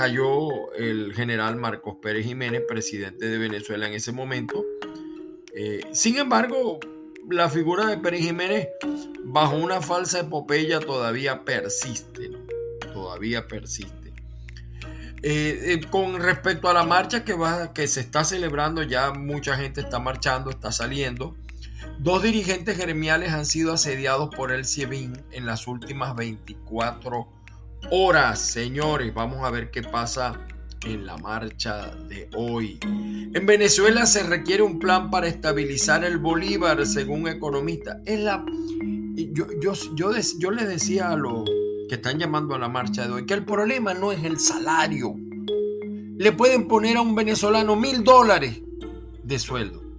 cayó 0.00 0.72
el 0.72 1.12
general 1.12 1.56
Marcos 1.56 1.96
Pérez 2.00 2.24
Jiménez, 2.24 2.62
presidente 2.66 3.28
de 3.28 3.36
Venezuela 3.36 3.86
en 3.86 3.92
ese 3.92 4.12
momento. 4.12 4.64
Eh, 5.54 5.82
sin 5.92 6.16
embargo, 6.16 6.80
la 7.28 7.50
figura 7.50 7.84
de 7.84 7.98
Pérez 7.98 8.22
Jiménez 8.22 8.68
bajo 9.24 9.58
una 9.58 9.82
falsa 9.82 10.20
epopeya 10.20 10.80
todavía 10.80 11.44
persiste, 11.44 12.30
todavía 12.94 13.46
persiste. 13.46 14.14
Eh, 15.22 15.82
con 15.90 16.18
respecto 16.18 16.70
a 16.70 16.72
la 16.72 16.84
marcha 16.84 17.22
que, 17.22 17.34
va, 17.34 17.74
que 17.74 17.86
se 17.86 18.00
está 18.00 18.24
celebrando, 18.24 18.82
ya 18.82 19.12
mucha 19.12 19.54
gente 19.58 19.82
está 19.82 19.98
marchando, 19.98 20.48
está 20.48 20.72
saliendo. 20.72 21.36
Dos 21.98 22.22
dirigentes 22.22 22.78
gremiales 22.78 23.32
han 23.32 23.44
sido 23.44 23.74
asediados 23.74 24.34
por 24.34 24.50
el 24.50 24.64
CIEBIN 24.64 25.26
en 25.30 25.44
las 25.44 25.66
últimas 25.66 26.16
24 26.16 27.18
horas. 27.18 27.39
Señores, 28.34 29.12
vamos 29.14 29.44
a 29.44 29.50
ver 29.50 29.70
qué 29.70 29.82
pasa 29.82 30.40
en 30.84 31.06
la 31.06 31.16
marcha 31.16 31.94
de 32.08 32.28
hoy. 32.36 32.78
En 32.82 33.46
Venezuela 33.46 34.06
se 34.06 34.22
requiere 34.22 34.62
un 34.62 34.78
plan 34.78 35.10
para 35.10 35.26
estabilizar 35.28 36.04
el 36.04 36.18
Bolívar, 36.18 36.86
según 36.86 37.28
economistas. 37.28 37.98
la, 38.06 38.44
yo, 39.14 39.46
yo, 39.60 39.72
yo, 39.94 40.12
yo 40.38 40.50
les 40.50 40.68
decía 40.68 41.10
a 41.10 41.16
los 41.16 41.44
que 41.88 41.96
están 41.96 42.18
llamando 42.18 42.54
a 42.54 42.58
la 42.58 42.68
marcha 42.68 43.06
de 43.06 43.12
hoy 43.12 43.26
que 43.26 43.34
el 43.34 43.44
problema 43.44 43.94
no 43.94 44.12
es 44.12 44.24
el 44.24 44.38
salario. 44.38 45.14
Le 46.16 46.32
pueden 46.32 46.68
poner 46.68 46.96
a 46.96 47.02
un 47.02 47.14
venezolano 47.14 47.76
mil 47.76 48.04
dólares 48.04 48.60
de 49.22 49.38
sueldo 49.38 49.89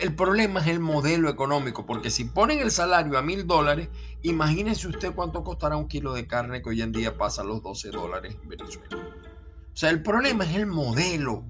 el 0.00 0.14
problema 0.14 0.60
es 0.60 0.68
el 0.68 0.80
modelo 0.80 1.28
económico, 1.28 1.86
porque 1.86 2.10
si 2.10 2.24
ponen 2.24 2.60
el 2.60 2.70
salario 2.70 3.18
a 3.18 3.22
mil 3.22 3.46
dólares, 3.46 3.88
imagínense 4.22 4.88
usted 4.88 5.14
cuánto 5.14 5.42
costará 5.44 5.76
un 5.76 5.88
kilo 5.88 6.12
de 6.12 6.26
carne 6.26 6.62
que 6.62 6.70
hoy 6.70 6.82
en 6.82 6.92
día 6.92 7.16
pasa 7.16 7.42
a 7.42 7.44
los 7.44 7.62
12 7.62 7.90
dólares 7.90 8.36
en 8.42 8.48
Venezuela. 8.48 8.96
O 8.96 9.76
sea, 9.76 9.90
el 9.90 10.02
problema 10.02 10.44
es 10.44 10.54
el 10.54 10.66
modelo, 10.66 11.44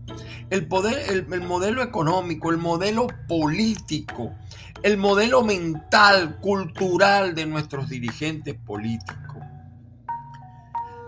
el, 0.51 0.69
poder, 0.69 1.11
el, 1.11 1.27
el 1.33 1.41
modelo 1.43 1.83
económico, 1.83 2.51
el 2.51 2.59
modelo 2.59 3.09
político, 3.27 4.33
el 4.83 4.97
modelo 4.97 5.43
mental, 5.43 6.39
cultural 6.41 7.35
de 7.35 7.47
nuestros 7.47 7.89
dirigentes 7.89 8.55
políticos. 8.55 9.43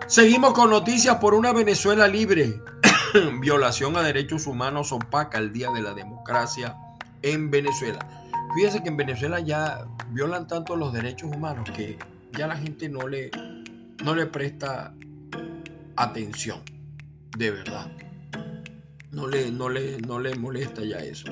Seguimos 0.06 0.52
con 0.52 0.70
noticias 0.70 1.16
por 1.16 1.34
una 1.34 1.52
Venezuela 1.52 2.08
libre. 2.08 2.60
Violación 3.40 3.96
a 3.96 4.02
derechos 4.02 4.46
humanos 4.46 4.92
opaca 4.92 5.38
el 5.38 5.52
Día 5.52 5.70
de 5.70 5.82
la 5.82 5.94
Democracia 5.94 6.76
en 7.24 7.50
Venezuela. 7.50 7.98
Fíjese 8.54 8.82
que 8.82 8.90
en 8.90 8.96
Venezuela 8.96 9.40
ya 9.40 9.86
violan 10.10 10.46
tanto 10.46 10.76
los 10.76 10.92
derechos 10.92 11.34
humanos 11.34 11.68
que 11.74 11.98
ya 12.32 12.46
la 12.46 12.56
gente 12.56 12.88
no 12.88 13.08
le, 13.08 13.30
no 14.04 14.14
le 14.14 14.26
presta 14.26 14.94
atención, 15.96 16.62
de 17.36 17.50
verdad. 17.50 17.90
No 19.10 19.26
le, 19.26 19.50
no 19.50 19.68
le, 19.68 19.98
no 20.00 20.20
le 20.20 20.34
molesta 20.34 20.82
ya 20.84 20.98
eso. 20.98 21.26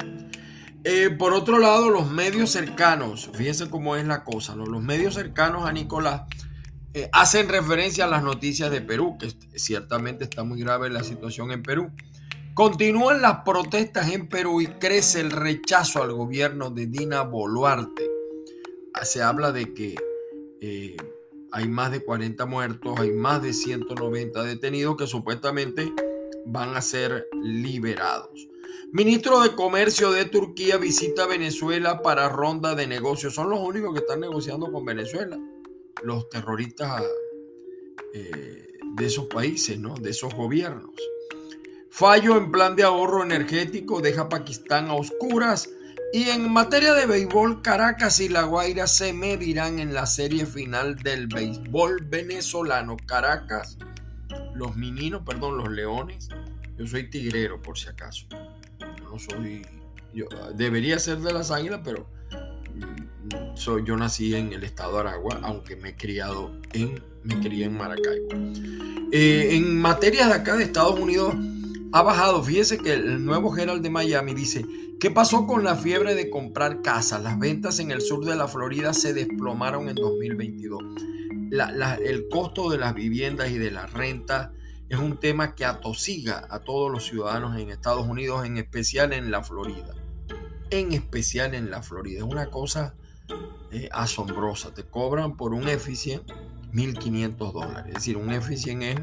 Eh, 0.84 1.10
por 1.10 1.32
otro 1.32 1.58
lado, 1.58 1.90
los 1.90 2.10
medios 2.10 2.50
cercanos, 2.50 3.30
fíjense 3.34 3.68
cómo 3.68 3.94
es 3.94 4.04
la 4.04 4.24
cosa, 4.24 4.56
los 4.56 4.82
medios 4.82 5.14
cercanos 5.14 5.64
a 5.64 5.72
Nicolás 5.72 6.22
eh, 6.94 7.08
hacen 7.12 7.48
referencia 7.48 8.04
a 8.04 8.08
las 8.08 8.22
noticias 8.22 8.70
de 8.70 8.80
Perú, 8.80 9.16
que 9.18 9.32
ciertamente 9.58 10.24
está 10.24 10.42
muy 10.42 10.60
grave 10.60 10.90
la 10.90 11.04
situación 11.04 11.52
en 11.52 11.62
Perú. 11.62 11.90
Continúan 12.54 13.22
las 13.22 13.44
protestas 13.44 14.10
en 14.12 14.28
Perú 14.28 14.60
y 14.60 14.66
crece 14.66 15.20
el 15.20 15.30
rechazo 15.30 16.02
al 16.02 16.12
gobierno 16.12 16.68
de 16.68 16.86
Dina 16.86 17.22
Boluarte. 17.22 18.10
Se 19.04 19.22
habla 19.22 19.52
de 19.52 19.72
que 19.72 19.94
eh, 20.60 20.96
hay 21.50 21.68
más 21.68 21.92
de 21.92 22.04
40 22.04 22.44
muertos, 22.44 23.00
hay 23.00 23.10
más 23.10 23.42
de 23.42 23.54
190 23.54 24.42
detenidos 24.44 24.98
que 24.98 25.06
supuestamente 25.06 25.94
van 26.44 26.76
a 26.76 26.82
ser 26.82 27.26
liberados. 27.42 28.48
Ministro 28.92 29.40
de 29.40 29.54
Comercio 29.54 30.12
de 30.12 30.26
Turquía 30.26 30.76
visita 30.76 31.26
Venezuela 31.26 32.02
para 32.02 32.28
ronda 32.28 32.74
de 32.74 32.86
negocios. 32.86 33.34
Son 33.34 33.48
los 33.48 33.60
únicos 33.60 33.94
que 33.94 34.00
están 34.00 34.20
negociando 34.20 34.70
con 34.70 34.84
Venezuela. 34.84 35.38
Los 36.02 36.28
terroristas 36.28 37.02
eh, 38.12 38.66
de 38.94 39.06
esos 39.06 39.24
países, 39.28 39.78
¿no? 39.78 39.94
De 39.94 40.10
esos 40.10 40.34
gobiernos. 40.34 40.92
Fallo 42.02 42.36
en 42.36 42.50
plan 42.50 42.74
de 42.74 42.82
ahorro 42.82 43.22
energético 43.22 44.00
deja 44.00 44.28
Pakistán 44.28 44.88
a 44.88 44.94
oscuras. 44.94 45.70
Y 46.12 46.30
en 46.30 46.52
materia 46.52 46.94
de 46.94 47.06
béisbol, 47.06 47.62
Caracas 47.62 48.18
y 48.18 48.28
La 48.28 48.42
Guaira 48.42 48.88
se 48.88 49.12
medirán 49.12 49.78
en 49.78 49.94
la 49.94 50.06
serie 50.06 50.44
final 50.44 50.96
del 50.96 51.28
béisbol 51.28 52.04
venezolano. 52.06 52.96
Caracas, 53.06 53.78
los 54.52 54.74
meninos, 54.74 55.22
perdón, 55.24 55.58
los 55.58 55.70
leones. 55.70 56.28
Yo 56.76 56.88
soy 56.88 57.08
tigrero 57.08 57.62
por 57.62 57.78
si 57.78 57.88
acaso 57.88 58.26
no 58.80 59.16
soy, 59.20 59.64
yo 60.12 60.26
debería 60.56 60.98
ser 60.98 61.18
de 61.18 61.32
las 61.32 61.52
águilas, 61.52 61.82
pero 61.84 62.08
mm, 62.74 63.56
soy, 63.56 63.84
yo 63.84 63.96
nací 63.96 64.34
en 64.34 64.52
el 64.52 64.64
estado 64.64 64.94
de 64.94 65.00
Aragua, 65.08 65.38
aunque 65.42 65.76
me 65.76 65.90
he 65.90 65.96
criado 65.96 66.50
en, 66.72 67.00
me 67.22 67.38
crié 67.38 67.66
en 67.66 67.76
Maracaibo. 67.76 68.28
Eh, 69.12 69.50
en 69.52 69.78
materia 69.80 70.26
de 70.26 70.32
acá 70.32 70.56
de 70.56 70.64
Estados 70.64 70.98
Unidos, 70.98 71.36
ha 71.92 72.02
bajado. 72.02 72.42
Fíjese 72.42 72.78
que 72.78 72.94
el 72.94 73.24
nuevo 73.24 73.56
Herald 73.56 73.82
de 73.82 73.90
Miami 73.90 74.34
dice, 74.34 74.64
¿qué 74.98 75.10
pasó 75.10 75.46
con 75.46 75.62
la 75.62 75.76
fiebre 75.76 76.14
de 76.14 76.30
comprar 76.30 76.82
casas? 76.82 77.22
Las 77.22 77.38
ventas 77.38 77.78
en 77.78 77.90
el 77.90 78.00
sur 78.00 78.24
de 78.24 78.34
la 78.34 78.48
Florida 78.48 78.94
se 78.94 79.12
desplomaron 79.12 79.88
en 79.88 79.94
2022. 79.96 80.82
el 82.04 82.28
costo 82.28 82.70
de 82.70 82.78
las 82.78 82.94
viviendas 82.94 83.50
y 83.50 83.58
de 83.58 83.70
la 83.70 83.86
renta 83.86 84.52
es 84.88 84.98
un 84.98 85.18
tema 85.18 85.54
que 85.54 85.64
atosiga 85.64 86.46
a 86.50 86.60
todos 86.60 86.90
los 86.90 87.04
ciudadanos 87.04 87.58
en 87.58 87.70
Estados 87.70 88.06
Unidos, 88.06 88.44
en 88.44 88.58
especial 88.58 89.12
en 89.12 89.30
la 89.30 89.42
Florida. 89.42 89.94
En 90.70 90.92
especial 90.92 91.54
en 91.54 91.70
la 91.70 91.82
Florida. 91.82 92.18
Es 92.18 92.24
una 92.24 92.50
cosa 92.50 92.94
eh, 93.70 93.88
asombrosa. 93.92 94.74
Te 94.74 94.84
cobran 94.84 95.36
por 95.36 95.54
un 95.54 95.68
Efficient 95.68 96.22
1.500 96.72 97.52
dólares. 97.52 97.84
Es 97.88 97.94
decir, 97.94 98.16
un 98.16 98.32
Efficient 98.32 98.82
es 98.82 98.96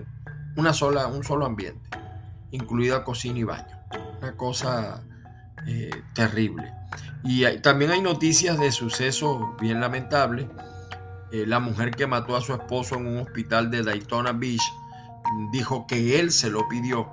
una 0.58 0.74
sola, 0.74 1.08
un 1.08 1.24
solo 1.24 1.46
ambiente, 1.46 1.89
incluida 2.51 3.03
cocina 3.03 3.39
y 3.39 3.44
baño. 3.44 3.79
Una 4.20 4.36
cosa 4.36 5.03
eh, 5.68 5.89
terrible. 6.13 6.72
Y 7.24 7.46
también 7.60 7.91
hay 7.91 8.01
noticias 8.01 8.60
de 8.60 8.72
sucesos 8.72 9.41
bien 9.60 9.79
lamentables. 9.79 10.48
Eh, 11.32 11.46
la 11.46 11.60
mujer 11.60 11.91
que 11.91 12.08
mató 12.08 12.36
a 12.36 12.41
su 12.41 12.53
esposo 12.53 12.96
en 12.96 13.08
un 13.08 13.18
hospital 13.20 13.70
de 13.70 13.84
Daytona 13.84 14.32
Beach 14.32 14.63
dijo 15.51 15.86
que 15.86 16.20
él 16.20 16.32
se 16.32 16.50
lo 16.50 16.68
pidió. 16.68 17.10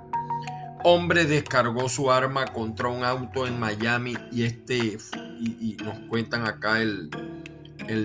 Hombre 0.83 1.25
descargó 1.25 1.89
su 1.89 2.11
arma 2.11 2.45
contra 2.45 2.87
un 2.87 3.03
auto 3.03 3.45
en 3.45 3.59
Miami 3.59 4.15
y 4.31 4.43
este 4.43 4.97
y, 5.39 5.77
nos 5.83 5.99
cuentan 6.07 6.47
acá 6.47 6.81
el, 6.81 7.09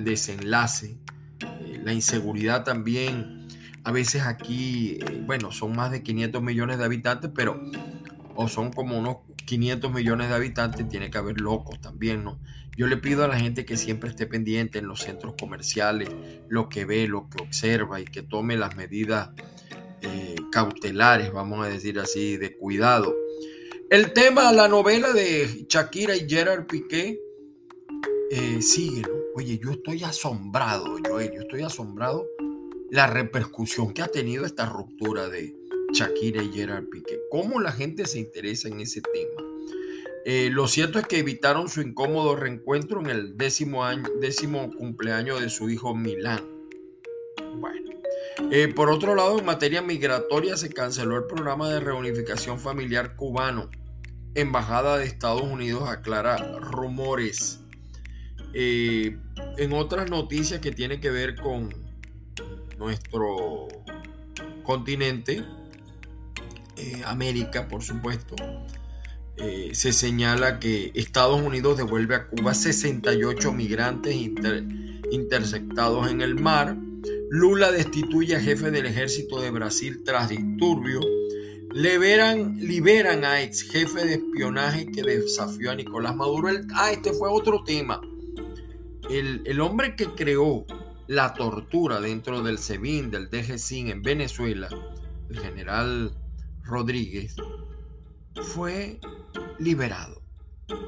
desenlace. 0.05 0.99
Eh, 1.41 1.81
la 1.83 1.93
inseguridad 1.93 2.65
también. 2.65 3.42
A 3.85 3.93
veces 3.93 4.23
aquí, 4.23 4.99
eh, 5.01 5.23
bueno, 5.27 5.53
son 5.53 5.75
más 5.75 5.91
de 5.91 6.03
500 6.03 6.43
millones 6.43 6.79
de 6.79 6.85
habitantes, 6.85 7.31
pero 7.35 7.61
o 8.35 8.49
son 8.49 8.73
como 8.73 8.99
unos 8.99 9.19
500 9.45 9.93
millones 9.93 10.29
de 10.29 10.35
habitantes, 10.35 10.89
tiene 10.89 11.11
que 11.11 11.19
haber 11.19 11.41
locos 11.41 11.81
también, 11.81 12.25
¿no? 12.25 12.39
Yo 12.77 12.87
le 12.87 12.97
pido 12.97 13.25
a 13.25 13.29
la 13.29 13.39
gente 13.39 13.67
que 13.67 13.77
siempre 13.77 14.09
esté 14.09 14.27
pendiente 14.27 14.79
en 14.79 14.87
los 14.87 15.01
centros 15.01 15.35
comerciales, 15.39 16.09
lo 16.49 16.69
que 16.69 16.85
ve, 16.85 17.07
lo 17.07 17.29
que 17.29 17.43
observa 17.43 18.01
y 18.01 18.05
que 18.05 18.23
tome 18.23 18.57
las 18.57 18.77
medidas 18.77 19.31
eh, 20.01 20.37
cautelares, 20.51 21.33
vamos 21.33 21.67
a 21.67 21.69
decir 21.69 21.99
así, 21.99 22.39
de 22.39 22.57
cuidado. 22.57 23.15
El 23.91 24.15
tema, 24.15 24.53
la 24.53 24.69
novela 24.69 25.13
de 25.13 25.67
Shakira 25.69 26.17
y 26.17 26.27
Gerard 26.27 26.67
Piqué 26.67 27.21
eh, 28.31 28.63
sigue, 28.63 29.03
Oye, 29.35 29.59
yo 29.59 29.71
estoy 29.71 30.05
asombrado, 30.05 30.99
Joel, 31.09 31.33
yo 31.35 31.41
estoy 31.41 31.63
asombrado 31.63 32.27
la 32.93 33.07
repercusión 33.07 33.95
que 33.95 34.03
ha 34.03 34.07
tenido 34.09 34.45
esta 34.45 34.67
ruptura 34.67 35.31
de 35.31 35.57
Shakira 35.95 36.43
y 36.43 36.53
Gerard 36.53 36.91
Piqué. 36.91 37.21
¿Cómo 37.31 37.59
la 37.59 37.73
gente 37.73 38.05
se 38.05 38.19
interesa 38.19 38.69
en 38.69 38.81
ese 38.81 39.01
tema? 39.01 39.49
Eh, 40.27 40.51
lo 40.53 40.69
cierto 40.69 40.99
es 40.99 41.07
que 41.07 41.19
evitaron 41.19 41.71
su 41.71 41.81
incómodo 41.81 42.37
reencuentro 42.37 43.01
en 43.01 43.07
el 43.07 43.39
décimo, 43.39 43.83
décimo 44.21 44.71
cumpleaños 44.75 45.41
de 45.41 45.49
su 45.49 45.71
hijo 45.71 45.95
Milán. 45.95 46.47
Bueno, 47.57 47.93
eh, 48.51 48.69
por 48.69 48.91
otro 48.91 49.15
lado, 49.15 49.39
en 49.39 49.47
materia 49.47 49.81
migratoria 49.81 50.59
se 50.59 50.69
canceló 50.69 51.17
el 51.17 51.25
programa 51.25 51.71
de 51.71 51.81
reunificación 51.81 52.61
familiar 52.61 53.17
cubano. 53.17 53.71
Embajada 54.35 54.99
de 54.99 55.07
Estados 55.07 55.41
Unidos 55.41 55.89
aclara 55.89 56.37
rumores. 56.59 57.61
Eh, 58.53 59.17
en 59.57 59.73
otras 59.73 60.11
noticias 60.11 60.61
que 60.61 60.73
tienen 60.73 61.01
que 61.01 61.11
ver 61.11 61.37
con 61.37 61.82
nuestro 62.83 63.69
continente, 64.63 65.45
eh, 66.77 67.03
América, 67.07 67.69
por 67.69 67.83
supuesto, 67.83 68.37
se 69.73 69.93
señala 69.93 70.61
que 70.61 70.93
Estados 70.95 71.41
Unidos 71.41 71.77
devuelve 71.77 72.15
a 72.15 72.29
Cuba 72.29 72.55
68 72.55 73.53
migrantes 73.53 74.15
interceptados 75.11 76.11
en 76.11 76.21
el 76.21 76.37
mar 76.37 76.77
Lula 77.35 77.73
destituye 77.73 78.37
a 78.37 78.41
jefe 78.41 78.71
del 78.71 78.85
ejército 78.85 79.41
de 79.41 79.51
Brasil 79.51 80.03
tras 80.05 80.29
disturbio. 80.29 81.01
Liberan, 81.73 82.59
liberan 82.61 83.25
a 83.25 83.41
ex 83.41 83.63
jefe 83.63 84.05
de 84.05 84.15
espionaje 84.17 84.85
que 84.93 85.03
desafió 85.03 85.71
a 85.71 85.75
Nicolás 85.75 86.15
Maduro. 86.15 86.51
ah, 86.75 86.93
este 86.93 87.15
fue 87.15 87.31
otro 87.31 87.65
tema. 87.65 88.03
El, 89.09 89.41
el, 89.47 89.61
hombre 89.63 89.97
que 89.97 90.09
creó 90.09 90.67
la 91.07 91.35
tortura 91.35 92.01
dentro 92.01 92.43
del 92.43 92.59
SEBIN, 92.59 93.11
del 93.11 93.29
DGCIN 93.31 93.89
en 93.89 94.03
Venezuela, 94.03 94.69
el 95.29 95.39
general 95.39 96.15
Rodríguez, 96.65 97.37
fue 98.55 99.01
liberado. 99.59 100.23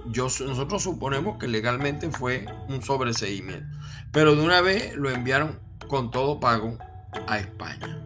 Yo, 0.07 0.25
nosotros 0.25 0.83
suponemos 0.83 1.39
que 1.39 1.49
legalmente 1.49 2.11
fue 2.11 2.47
un 2.69 2.83
sobreseimiento, 2.83 3.67
pero 4.13 4.35
de 4.35 4.43
una 4.43 4.61
vez 4.61 4.97
lo 4.97 5.11
enviaron 5.11 5.61
con 5.89 6.11
todo 6.11 6.41
pago 6.41 6.79
a 7.27 7.39
España. 7.39 8.01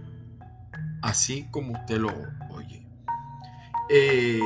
Así 1.03 1.49
como 1.51 1.73
usted 1.73 1.99
lo 1.99 2.12
oye. 2.51 2.87
Eh, 3.90 4.40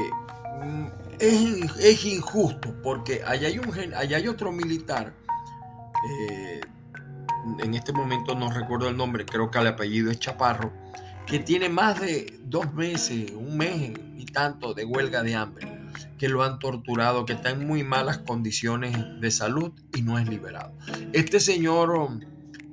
es, 1.19 2.05
injusto 2.05 2.75
porque 2.83 3.23
allá 3.25 3.49
hay, 3.49 3.59
un, 3.59 3.95
allá 3.95 4.17
hay 4.17 4.29
otro 4.29 4.53
militar. 4.53 5.15
Eh, 6.09 6.61
en 7.63 7.75
este 7.75 7.93
momento 7.93 8.35
no 8.35 8.51
recuerdo 8.51 8.89
el 8.89 8.97
nombre, 8.97 9.25
creo 9.25 9.51
que 9.51 9.59
el 9.59 9.67
apellido 9.67 10.11
es 10.11 10.19
Chaparro, 10.19 10.73
que 11.27 11.39
tiene 11.39 11.69
más 11.69 12.01
de 12.01 12.39
dos 12.45 12.73
meses, 12.75 13.31
un 13.33 13.57
mes 13.57 13.93
y 14.17 14.27
tanto 14.27 14.75
de 14.75 14.85
huelga 14.85 15.23
de 15.23 15.35
hambre, 15.35 15.69
que 16.19 16.29
lo 16.29 16.43
han 16.43 16.59
torturado, 16.59 17.25
que 17.25 17.33
está 17.33 17.51
en 17.51 17.67
muy 17.67 17.85
malas 17.85 18.19
condiciones 18.19 18.97
de 19.21 19.31
salud 19.31 19.73
y 19.95 20.03
no 20.03 20.19
es 20.19 20.29
liberado. 20.29 20.73
Este 21.13 21.41
señor 21.41 22.21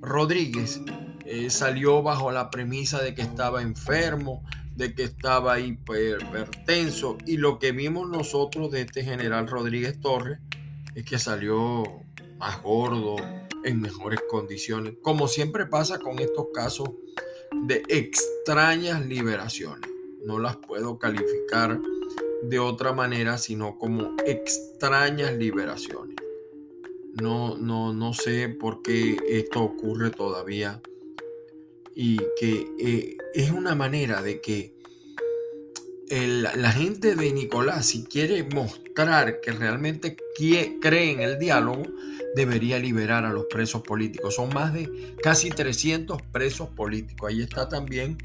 Rodríguez 0.01 0.82
eh, 1.25 1.49
salió 1.49 2.01
bajo 2.01 2.32
la 2.32 2.49
premisa 2.49 3.01
de 3.01 3.13
que 3.13 3.21
estaba 3.21 3.62
enfermo, 3.62 4.43
de 4.75 4.93
que 4.93 5.03
estaba 5.03 5.60
hipertenso 5.60 7.17
y 7.25 7.38
lo 7.38 7.60
que 7.60 7.71
vimos 7.71 8.10
nosotros 8.10 8.71
de 8.71 8.82
este 8.82 9.03
general 9.03 9.47
Rodríguez 9.47 9.99
Torres 9.99 10.39
es 10.95 11.03
que 11.03 11.19
salió 11.19 11.84
más 12.38 12.62
gordo, 12.62 13.17
en 13.69 13.82
mejores 13.82 14.21
condiciones, 14.27 14.95
como 15.01 15.27
siempre 15.27 15.65
pasa 15.65 15.99
con 15.99 16.19
estos 16.19 16.47
casos 16.53 16.89
de 17.63 17.84
extrañas 17.88 19.05
liberaciones. 19.05 19.89
No 20.25 20.39
las 20.39 20.58
puedo 20.58 20.97
calificar 20.97 21.79
de 22.43 22.60
otra 22.60 22.93
manera, 22.93 23.38
sino 23.38 23.77
como 23.77 24.15
extrañas 24.25 25.34
liberaciones. 25.36 26.15
No, 27.21 27.58
no, 27.58 27.93
no 27.93 28.13
sé 28.13 28.49
por 28.49 28.82
qué 28.82 29.17
esto 29.27 29.62
ocurre 29.62 30.10
todavía 30.10 30.82
y 31.95 32.17
que 32.39 32.67
eh, 32.79 33.17
es 33.34 33.51
una 33.51 33.75
manera 33.75 34.21
de 34.21 34.39
que 34.39 34.79
la 36.10 36.72
gente 36.72 37.15
de 37.15 37.32
Nicolás, 37.32 37.86
si 37.88 38.04
quiere 38.04 38.43
mostrar 38.43 39.39
que 39.41 39.52
realmente 39.52 40.17
cree 40.82 41.12
en 41.12 41.22
el 41.22 41.38
diálogo, 41.38 41.84
debería 42.36 42.80
liberar 42.80 43.26
a 43.26 43.32
los 43.32 43.45
presos 43.45 43.82
políticos. 43.82 44.36
Son 44.36 44.50
más 44.54 44.74
de 44.74 45.15
casi 45.22 45.50
300 45.50 46.22
presos 46.32 46.69
políticos. 46.69 47.30
Ahí 47.30 47.41
está 47.41 47.69
también 47.69 48.17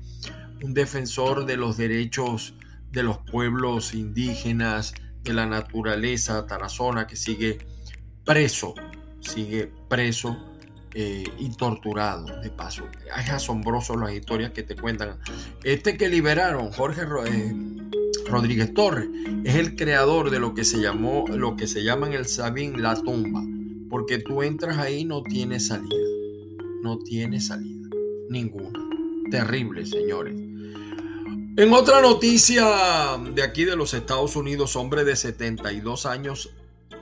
un 0.63 0.75
defensor 0.75 1.47
de 1.47 1.57
los 1.57 1.77
derechos 1.77 2.55
de 2.91 3.03
los 3.03 3.19
pueblos 3.19 3.93
indígenas, 3.93 4.95
de 5.23 5.33
la 5.33 5.47
naturaleza, 5.47 6.47
Tarazona, 6.47 7.07
que 7.07 7.17
sigue 7.17 7.59
preso, 8.25 8.75
sigue 9.21 9.71
preso 9.89 10.55
eh, 10.95 11.25
y 11.39 11.51
torturado 11.57 12.41
de 12.41 12.51
paso. 12.51 12.85
Es 13.19 13.31
asombroso 13.31 13.97
las 13.97 14.13
historias 14.13 14.53
que 14.53 14.63
te 14.63 14.77
cuentan. 14.77 15.19
Este 15.65 15.97
que 15.97 16.09
liberaron, 16.09 16.71
Jorge 16.71 17.03
eh, 17.03 17.53
Rodríguez 18.29 18.75
Torres, 18.75 19.09
es 19.45 19.57
el 19.57 19.77
creador 19.77 20.31
de 20.31 20.41
lo 20.41 20.55
que 20.55 20.65
se 20.65 20.81
llamó, 20.81 21.25
lo 21.29 21.57
que 21.57 21.67
se 21.67 21.85
llama 21.85 22.07
en 22.07 22.15
el 22.15 22.27
Sabín 22.27 22.83
la 22.83 22.95
tumba 22.95 23.43
porque 23.95 24.19
tú 24.19 24.43
entras 24.43 24.77
ahí 24.79 25.05
no 25.05 25.23
tiene 25.23 25.61
salida. 25.61 26.09
No 26.83 26.99
tiene 26.99 27.41
salida. 27.41 27.89
Ninguna. 28.29 28.81
Terrible, 29.31 29.87
señores. 29.87 30.35
En 30.37 31.73
otra 31.73 32.03
noticia 32.03 32.67
de 33.33 33.41
aquí 33.45 33.65
de 33.65 33.77
los 33.77 33.95
Estados 33.95 34.35
Unidos, 34.35 34.75
hombre 34.75 35.05
de 35.05 35.15
72 35.15 36.07
años 36.07 36.51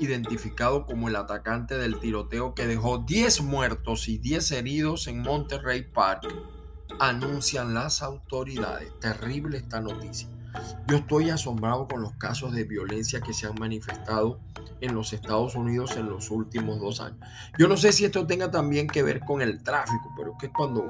identificado 0.01 0.85
como 0.85 1.09
el 1.09 1.17
atacante 1.17 1.79
del 1.79 1.99
tiroteo 1.99 2.55
que 2.55 2.67
dejó 2.67 2.99
10 2.99 3.41
muertos 3.41 4.07
y 4.09 4.19
10 4.19 4.53
heridos 4.53 5.07
en 5.07 5.23
Monterrey 5.23 5.87
Park, 5.95 6.29
anuncian 7.01 7.73
las 7.73 8.03
autoridades. 8.03 8.93
Terrible 9.01 9.57
esta 9.57 9.81
noticia. 9.81 10.29
Yo 10.87 10.97
estoy 10.97 11.31
asombrado 11.31 11.89
con 11.89 12.03
los 12.03 12.13
casos 12.15 12.53
de 12.53 12.65
violencia 12.65 13.21
que 13.21 13.33
se 13.33 13.47
han 13.47 13.55
manifestado 13.59 14.41
en 14.81 14.95
los 14.95 15.13
Estados 15.13 15.55
Unidos 15.55 15.97
en 15.97 16.09
los 16.09 16.31
últimos 16.31 16.81
dos 16.81 17.01
años. 17.01 17.19
Yo 17.59 17.69
no 17.69 17.77
sé 17.77 17.93
si 17.93 18.05
esto 18.05 18.27
tenga 18.27 18.51
también 18.51 18.87
que 18.89 19.03
ver 19.03 19.21
con 19.21 19.41
el 19.41 19.63
tráfico, 19.63 20.13
pero 20.17 20.37
que 20.37 20.51
cuando, 20.51 20.87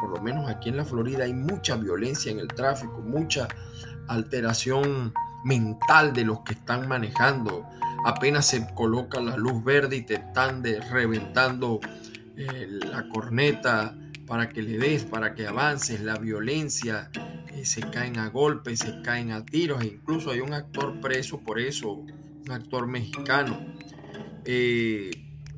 por 0.00 0.10
lo 0.10 0.22
menos 0.22 0.48
aquí 0.48 0.68
en 0.68 0.76
la 0.76 0.84
Florida, 0.84 1.24
hay 1.24 1.34
mucha 1.34 1.76
violencia 1.76 2.30
en 2.30 2.38
el 2.38 2.48
tráfico, 2.48 3.00
mucha 3.00 3.48
alteración 4.08 5.12
mental 5.44 6.12
de 6.12 6.24
los 6.24 6.40
que 6.40 6.54
están 6.54 6.88
manejando. 6.88 7.66
Apenas 8.04 8.46
se 8.46 8.72
coloca 8.74 9.20
la 9.20 9.36
luz 9.36 9.62
verde 9.64 9.96
y 9.96 10.02
te 10.02 10.14
están 10.14 10.62
reventando 10.62 11.80
eh, 12.36 12.66
la 12.90 13.08
corneta 13.08 13.94
para 14.26 14.48
que 14.48 14.62
le 14.62 14.78
des, 14.78 15.04
para 15.04 15.34
que 15.34 15.46
avances, 15.46 16.00
la 16.00 16.16
violencia, 16.16 17.10
eh, 17.62 17.64
se 17.64 17.80
caen 17.80 18.18
a 18.18 18.28
golpes, 18.28 18.80
se 18.80 19.02
caen 19.02 19.30
a 19.30 19.44
tiros, 19.44 19.82
e 19.82 19.86
incluso 19.86 20.30
hay 20.30 20.40
un 20.40 20.52
actor 20.52 21.00
preso 21.00 21.38
por 21.40 21.60
eso, 21.60 21.92
un 21.92 22.50
actor 22.50 22.86
mexicano. 22.86 23.58
Eh, 24.44 25.10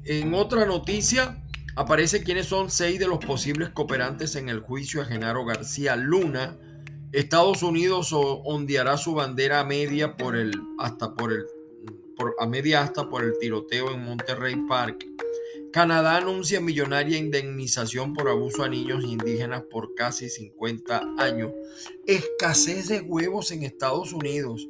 en 0.05 0.35
otra 0.35 0.67
noticia, 0.67 1.43
aparece 1.77 2.23
quiénes 2.23 2.47
son 2.47 2.71
seis 2.71 2.99
de 2.99 3.09
los 3.09 3.25
posibles 3.25 3.71
cooperantes 3.71 4.37
en 4.37 4.49
el 4.49 4.61
juicio 4.61 5.01
a 5.01 5.07
Genaro 5.07 5.45
García 5.45 5.97
Luna. 5.97 6.59
Estados 7.13 7.63
Unidos 7.63 8.11
ondeará 8.13 8.97
su 8.97 9.15
bandera 9.15 9.61
a 9.61 9.65
media 9.65 10.17
por 10.17 10.37
el, 10.37 10.53
hasta 10.79 11.15
por 11.15 11.33
el, 11.33 11.47
a 12.39 12.47
media 12.47 12.83
hasta 12.83 13.09
por 13.09 13.25
el 13.25 13.39
tiroteo 13.41 13.93
en 13.93 14.05
Monterrey 14.05 14.57
Park. 14.69 15.07
Canadá 15.75 16.19
anuncia 16.19 16.61
millonaria 16.61 17.19
indemnización 17.19 18.15
por 18.15 18.29
abuso 18.29 18.63
a 18.63 18.69
niños 18.69 19.03
indígenas 19.03 19.65
por 19.69 19.97
casi 19.97 20.29
50 20.29 21.03
años. 21.19 21.51
Escasez 22.07 22.87
de 22.87 23.01
huevos 23.01 23.51
en 23.51 23.65
Estados 23.65 24.13
Unidos 24.13 24.69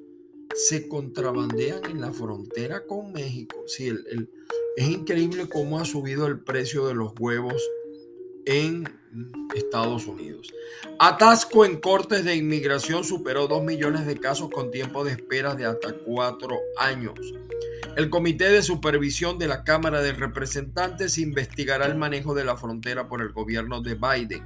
se 0.54 0.88
contrabandean 0.88 1.84
en 1.90 2.00
la 2.00 2.10
frontera 2.10 2.86
con 2.86 3.12
México. 3.12 3.64
Sí, 3.66 3.92
es 4.78 4.88
increíble 4.88 5.46
cómo 5.46 5.78
ha 5.78 5.84
subido 5.84 6.26
el 6.26 6.40
precio 6.40 6.86
de 6.86 6.94
los 6.94 7.12
huevos 7.20 7.62
en 8.46 8.88
Estados 9.54 10.06
Unidos. 10.06 10.54
Atasco 10.98 11.66
en 11.66 11.80
cortes 11.82 12.24
de 12.24 12.34
inmigración 12.34 13.04
superó 13.04 13.46
2 13.46 13.62
millones 13.62 14.06
de 14.06 14.16
casos 14.16 14.48
con 14.48 14.70
tiempo 14.70 15.04
de 15.04 15.12
espera 15.12 15.54
de 15.54 15.66
hasta 15.66 15.92
4 15.92 16.58
años. 16.78 17.20
El 17.96 18.10
Comité 18.10 18.48
de 18.48 18.62
Supervisión 18.62 19.38
de 19.38 19.46
la 19.46 19.62
Cámara 19.62 20.02
de 20.02 20.12
Representantes 20.12 21.16
investigará 21.16 21.86
el 21.86 21.94
manejo 21.94 22.34
de 22.34 22.44
la 22.44 22.56
frontera 22.56 23.06
por 23.06 23.22
el 23.22 23.32
gobierno 23.32 23.82
de 23.82 23.94
Biden. 23.94 24.42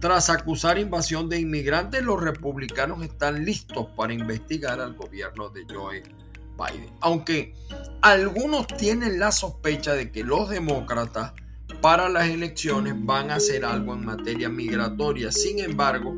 Tras 0.00 0.30
acusar 0.30 0.78
invasión 0.78 1.28
de 1.28 1.38
inmigrantes, 1.38 2.02
los 2.02 2.22
republicanos 2.22 3.02
están 3.02 3.44
listos 3.44 3.86
para 3.96 4.14
investigar 4.14 4.80
al 4.80 4.94
gobierno 4.94 5.50
de 5.50 5.66
Joe 5.70 6.02
Biden. 6.02 6.90
Aunque 7.00 7.54
algunos 8.00 8.66
tienen 8.66 9.18
la 9.18 9.30
sospecha 9.30 9.92
de 9.92 10.10
que 10.10 10.24
los 10.24 10.48
demócratas 10.48 11.34
para 11.82 12.08
las 12.08 12.28
elecciones 12.28 12.94
van 12.96 13.30
a 13.30 13.36
hacer 13.36 13.64
algo 13.64 13.92
en 13.92 14.06
materia 14.06 14.48
migratoria. 14.48 15.30
Sin 15.30 15.58
embargo, 15.58 16.14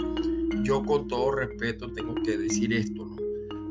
yo 0.62 0.84
con 0.84 1.08
todo 1.08 1.32
respeto 1.32 1.92
tengo 1.92 2.14
que 2.22 2.36
decir 2.36 2.72
esto. 2.72 3.21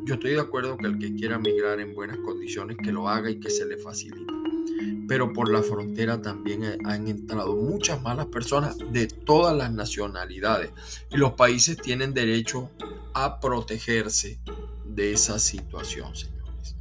Yo 0.06 0.16
estoy 0.16 0.32
de 0.32 0.42
acuerdo 0.42 0.78
que 0.78 0.88
el 0.88 1.00
que 1.00 1.14
quiera 1.16 1.38
migrar 1.38 1.80
en 1.80 1.94
buenas 1.94 2.18
condiciones, 2.18 2.78
que 2.78 2.92
lo 2.92 3.08
haga 3.08 3.30
y 3.30 3.40
que 3.40 3.50
se 3.50 3.66
le 3.66 3.78
facilite 3.78 4.42
pero 5.12 5.34
por 5.34 5.52
la 5.52 5.62
frontera 5.62 6.22
también 6.22 6.64
han 6.86 7.08
entrado 7.10 7.54
muchas 7.58 8.02
malas 8.02 8.28
personas 8.28 8.78
de 8.92 9.08
todas 9.08 9.54
las 9.54 9.70
nacionalidades 9.70 10.72
y 11.10 11.18
los 11.18 11.34
países 11.34 11.76
tienen 11.76 12.14
derecho 12.14 12.72
a 13.14 13.42
protegerse 13.42 14.40
de 14.86 15.12
esa 15.12 15.38
situación, 15.38 16.16
señores. 16.16 16.78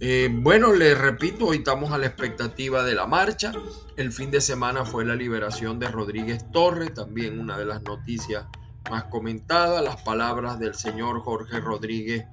Eh, 0.00 0.30
bueno, 0.32 0.72
les 0.72 0.96
repito, 0.96 1.48
hoy 1.48 1.58
estamos 1.58 1.92
a 1.92 1.98
la 1.98 2.06
expectativa 2.06 2.82
de 2.84 2.94
la 2.94 3.06
marcha. 3.06 3.52
El 3.98 4.12
fin 4.12 4.30
de 4.30 4.40
semana 4.40 4.86
fue 4.86 5.04
la 5.04 5.14
liberación 5.14 5.78
de 5.78 5.88
Rodríguez 5.88 6.50
Torres, 6.52 6.94
también 6.94 7.38
una 7.38 7.58
de 7.58 7.66
las 7.66 7.82
noticias 7.82 8.46
más 8.90 9.04
comentadas, 9.04 9.82
las 9.82 10.02
palabras 10.02 10.58
del 10.58 10.74
señor 10.74 11.20
Jorge 11.20 11.60
Rodríguez 11.60 12.26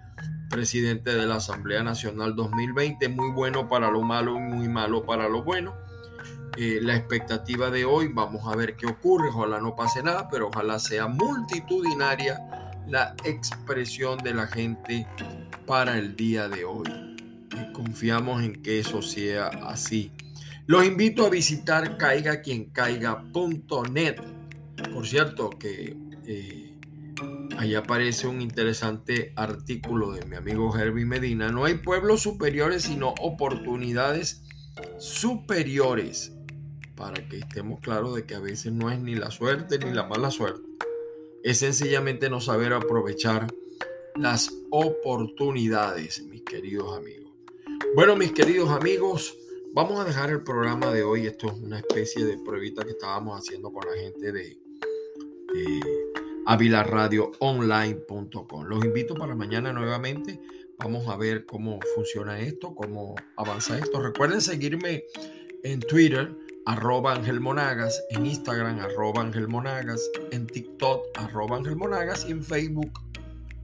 presidente 0.49 1.15
de 1.15 1.27
la 1.27 1.35
Asamblea 1.35 1.83
Nacional 1.83 2.35
2020, 2.35 3.07
muy 3.09 3.31
bueno 3.31 3.69
para 3.69 3.91
lo 3.91 4.01
malo 4.01 4.35
y 4.35 4.39
muy 4.39 4.67
malo 4.67 5.05
para 5.05 5.29
lo 5.29 5.43
bueno. 5.43 5.75
Eh, 6.57 6.79
la 6.81 6.95
expectativa 6.95 7.69
de 7.69 7.85
hoy, 7.85 8.09
vamos 8.11 8.51
a 8.51 8.55
ver 8.55 8.75
qué 8.75 8.87
ocurre, 8.87 9.29
ojalá 9.29 9.61
no 9.61 9.75
pase 9.75 10.01
nada, 10.03 10.27
pero 10.29 10.47
ojalá 10.47 10.79
sea 10.79 11.07
multitudinaria 11.07 12.39
la 12.87 13.15
expresión 13.23 14.17
de 14.17 14.33
la 14.33 14.47
gente 14.47 15.07
para 15.65 15.97
el 15.97 16.15
día 16.15 16.49
de 16.49 16.65
hoy. 16.65 17.15
Y 17.51 17.71
confiamos 17.71 18.43
en 18.43 18.61
que 18.61 18.79
eso 18.79 19.01
sea 19.01 19.47
así. 19.47 20.11
Los 20.65 20.85
invito 20.85 21.25
a 21.25 21.29
visitar 21.29 21.97
caigaquiencaiga.net. 21.97 24.15
Por 24.93 25.07
cierto, 25.07 25.49
que 25.51 25.95
eh, 26.29 26.79
Ahí 27.57 27.75
aparece 27.75 28.27
un 28.27 28.41
interesante 28.41 29.33
artículo 29.35 30.11
de 30.11 30.25
mi 30.25 30.37
amigo 30.37 30.73
Herbie 30.77 31.05
Medina. 31.05 31.51
No 31.51 31.65
hay 31.65 31.75
pueblos 31.75 32.21
superiores, 32.21 32.83
sino 32.83 33.13
oportunidades 33.19 34.43
superiores. 34.97 36.31
Para 36.95 37.27
que 37.27 37.39
estemos 37.39 37.81
claros 37.81 38.15
de 38.15 38.25
que 38.25 38.35
a 38.35 38.39
veces 38.39 38.71
no 38.71 38.89
es 38.89 38.99
ni 38.99 39.15
la 39.15 39.31
suerte 39.31 39.79
ni 39.79 39.91
la 39.91 40.07
mala 40.07 40.31
suerte. 40.31 40.61
Es 41.43 41.59
sencillamente 41.59 42.29
no 42.29 42.39
saber 42.39 42.73
aprovechar 42.73 43.47
las 44.15 44.53
oportunidades, 44.69 46.23
mis 46.23 46.43
queridos 46.43 46.97
amigos. 46.97 47.33
Bueno, 47.95 48.15
mis 48.15 48.31
queridos 48.31 48.69
amigos, 48.69 49.37
vamos 49.73 49.99
a 49.99 50.05
dejar 50.05 50.29
el 50.29 50.43
programa 50.43 50.91
de 50.91 51.03
hoy. 51.03 51.25
Esto 51.25 51.47
es 51.47 51.53
una 51.53 51.79
especie 51.79 52.23
de 52.25 52.37
pruebita 52.37 52.83
que 52.83 52.91
estábamos 52.91 53.37
haciendo 53.37 53.71
con 53.71 53.83
la 53.89 53.95
gente 54.01 54.31
de 54.31 54.57
avilaradioonline.com. 56.45 58.65
Los 58.65 58.85
invito 58.85 59.15
para 59.15 59.35
mañana 59.35 59.73
nuevamente. 59.73 60.39
Vamos 60.79 61.07
a 61.07 61.17
ver 61.17 61.45
cómo 61.45 61.79
funciona 61.95 62.39
esto, 62.39 62.73
cómo 62.73 63.15
avanza 63.35 63.77
esto. 63.77 64.01
Recuerden 64.01 64.41
seguirme 64.41 65.03
en 65.63 65.81
Twitter, 65.81 66.33
arroba 66.65 67.13
Ángel 67.13 67.41
Monagas, 67.41 68.01
en 68.11 68.25
Instagram, 68.25 68.79
arroba 68.79 69.21
Ángel 69.21 69.49
Monagas, 69.49 70.01
en 70.31 70.47
TikTok, 70.47 71.05
arroba 71.15 71.57
Ángel 71.57 71.75
Monagas 71.75 72.25
y 72.27 72.31
en 72.31 72.43
Facebook, 72.43 72.91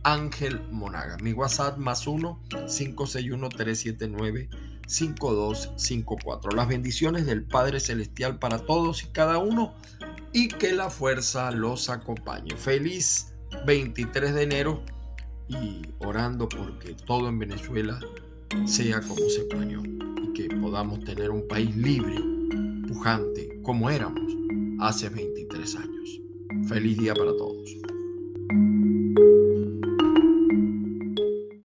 Ángel 0.04 0.62
Monagas. 0.72 1.20
Mi 1.22 1.34
WhatsApp 1.34 1.78
más 1.78 2.06
1 2.06 2.42
561 2.50 3.50
379 3.50 4.50
5254. 4.88 6.52
Las 6.52 6.68
bendiciones 6.68 7.26
del 7.26 7.44
Padre 7.44 7.80
Celestial 7.80 8.40
para 8.40 8.60
todos 8.60 9.04
y 9.04 9.08
cada 9.08 9.38
uno 9.38 9.74
y 10.36 10.50
que 10.50 10.74
la 10.74 10.90
fuerza 10.90 11.50
los 11.50 11.90
acompañe. 11.90 12.58
Feliz 12.58 13.34
23 13.66 14.36
de 14.36 14.44
enero 14.44 14.84
y 15.48 15.82
orando 16.00 16.50
porque 16.50 16.94
todo 17.06 17.30
en 17.30 17.40
Venezuela 17.40 17.98
sea 18.66 19.00
como 19.00 19.30
se 19.30 19.46
planeó 19.46 19.82
y 19.82 20.34
que 20.34 20.54
podamos 20.58 21.00
tener 21.06 21.32
un 21.32 21.48
país 21.48 21.74
libre, 21.78 22.18
pujante, 22.86 23.62
como 23.64 23.90
éramos 23.90 24.30
hace 24.82 25.08
23 25.08 25.76
años. 25.78 26.20
Feliz 26.68 26.98
día 26.98 27.14
para 27.14 27.32
todos. 27.38 27.74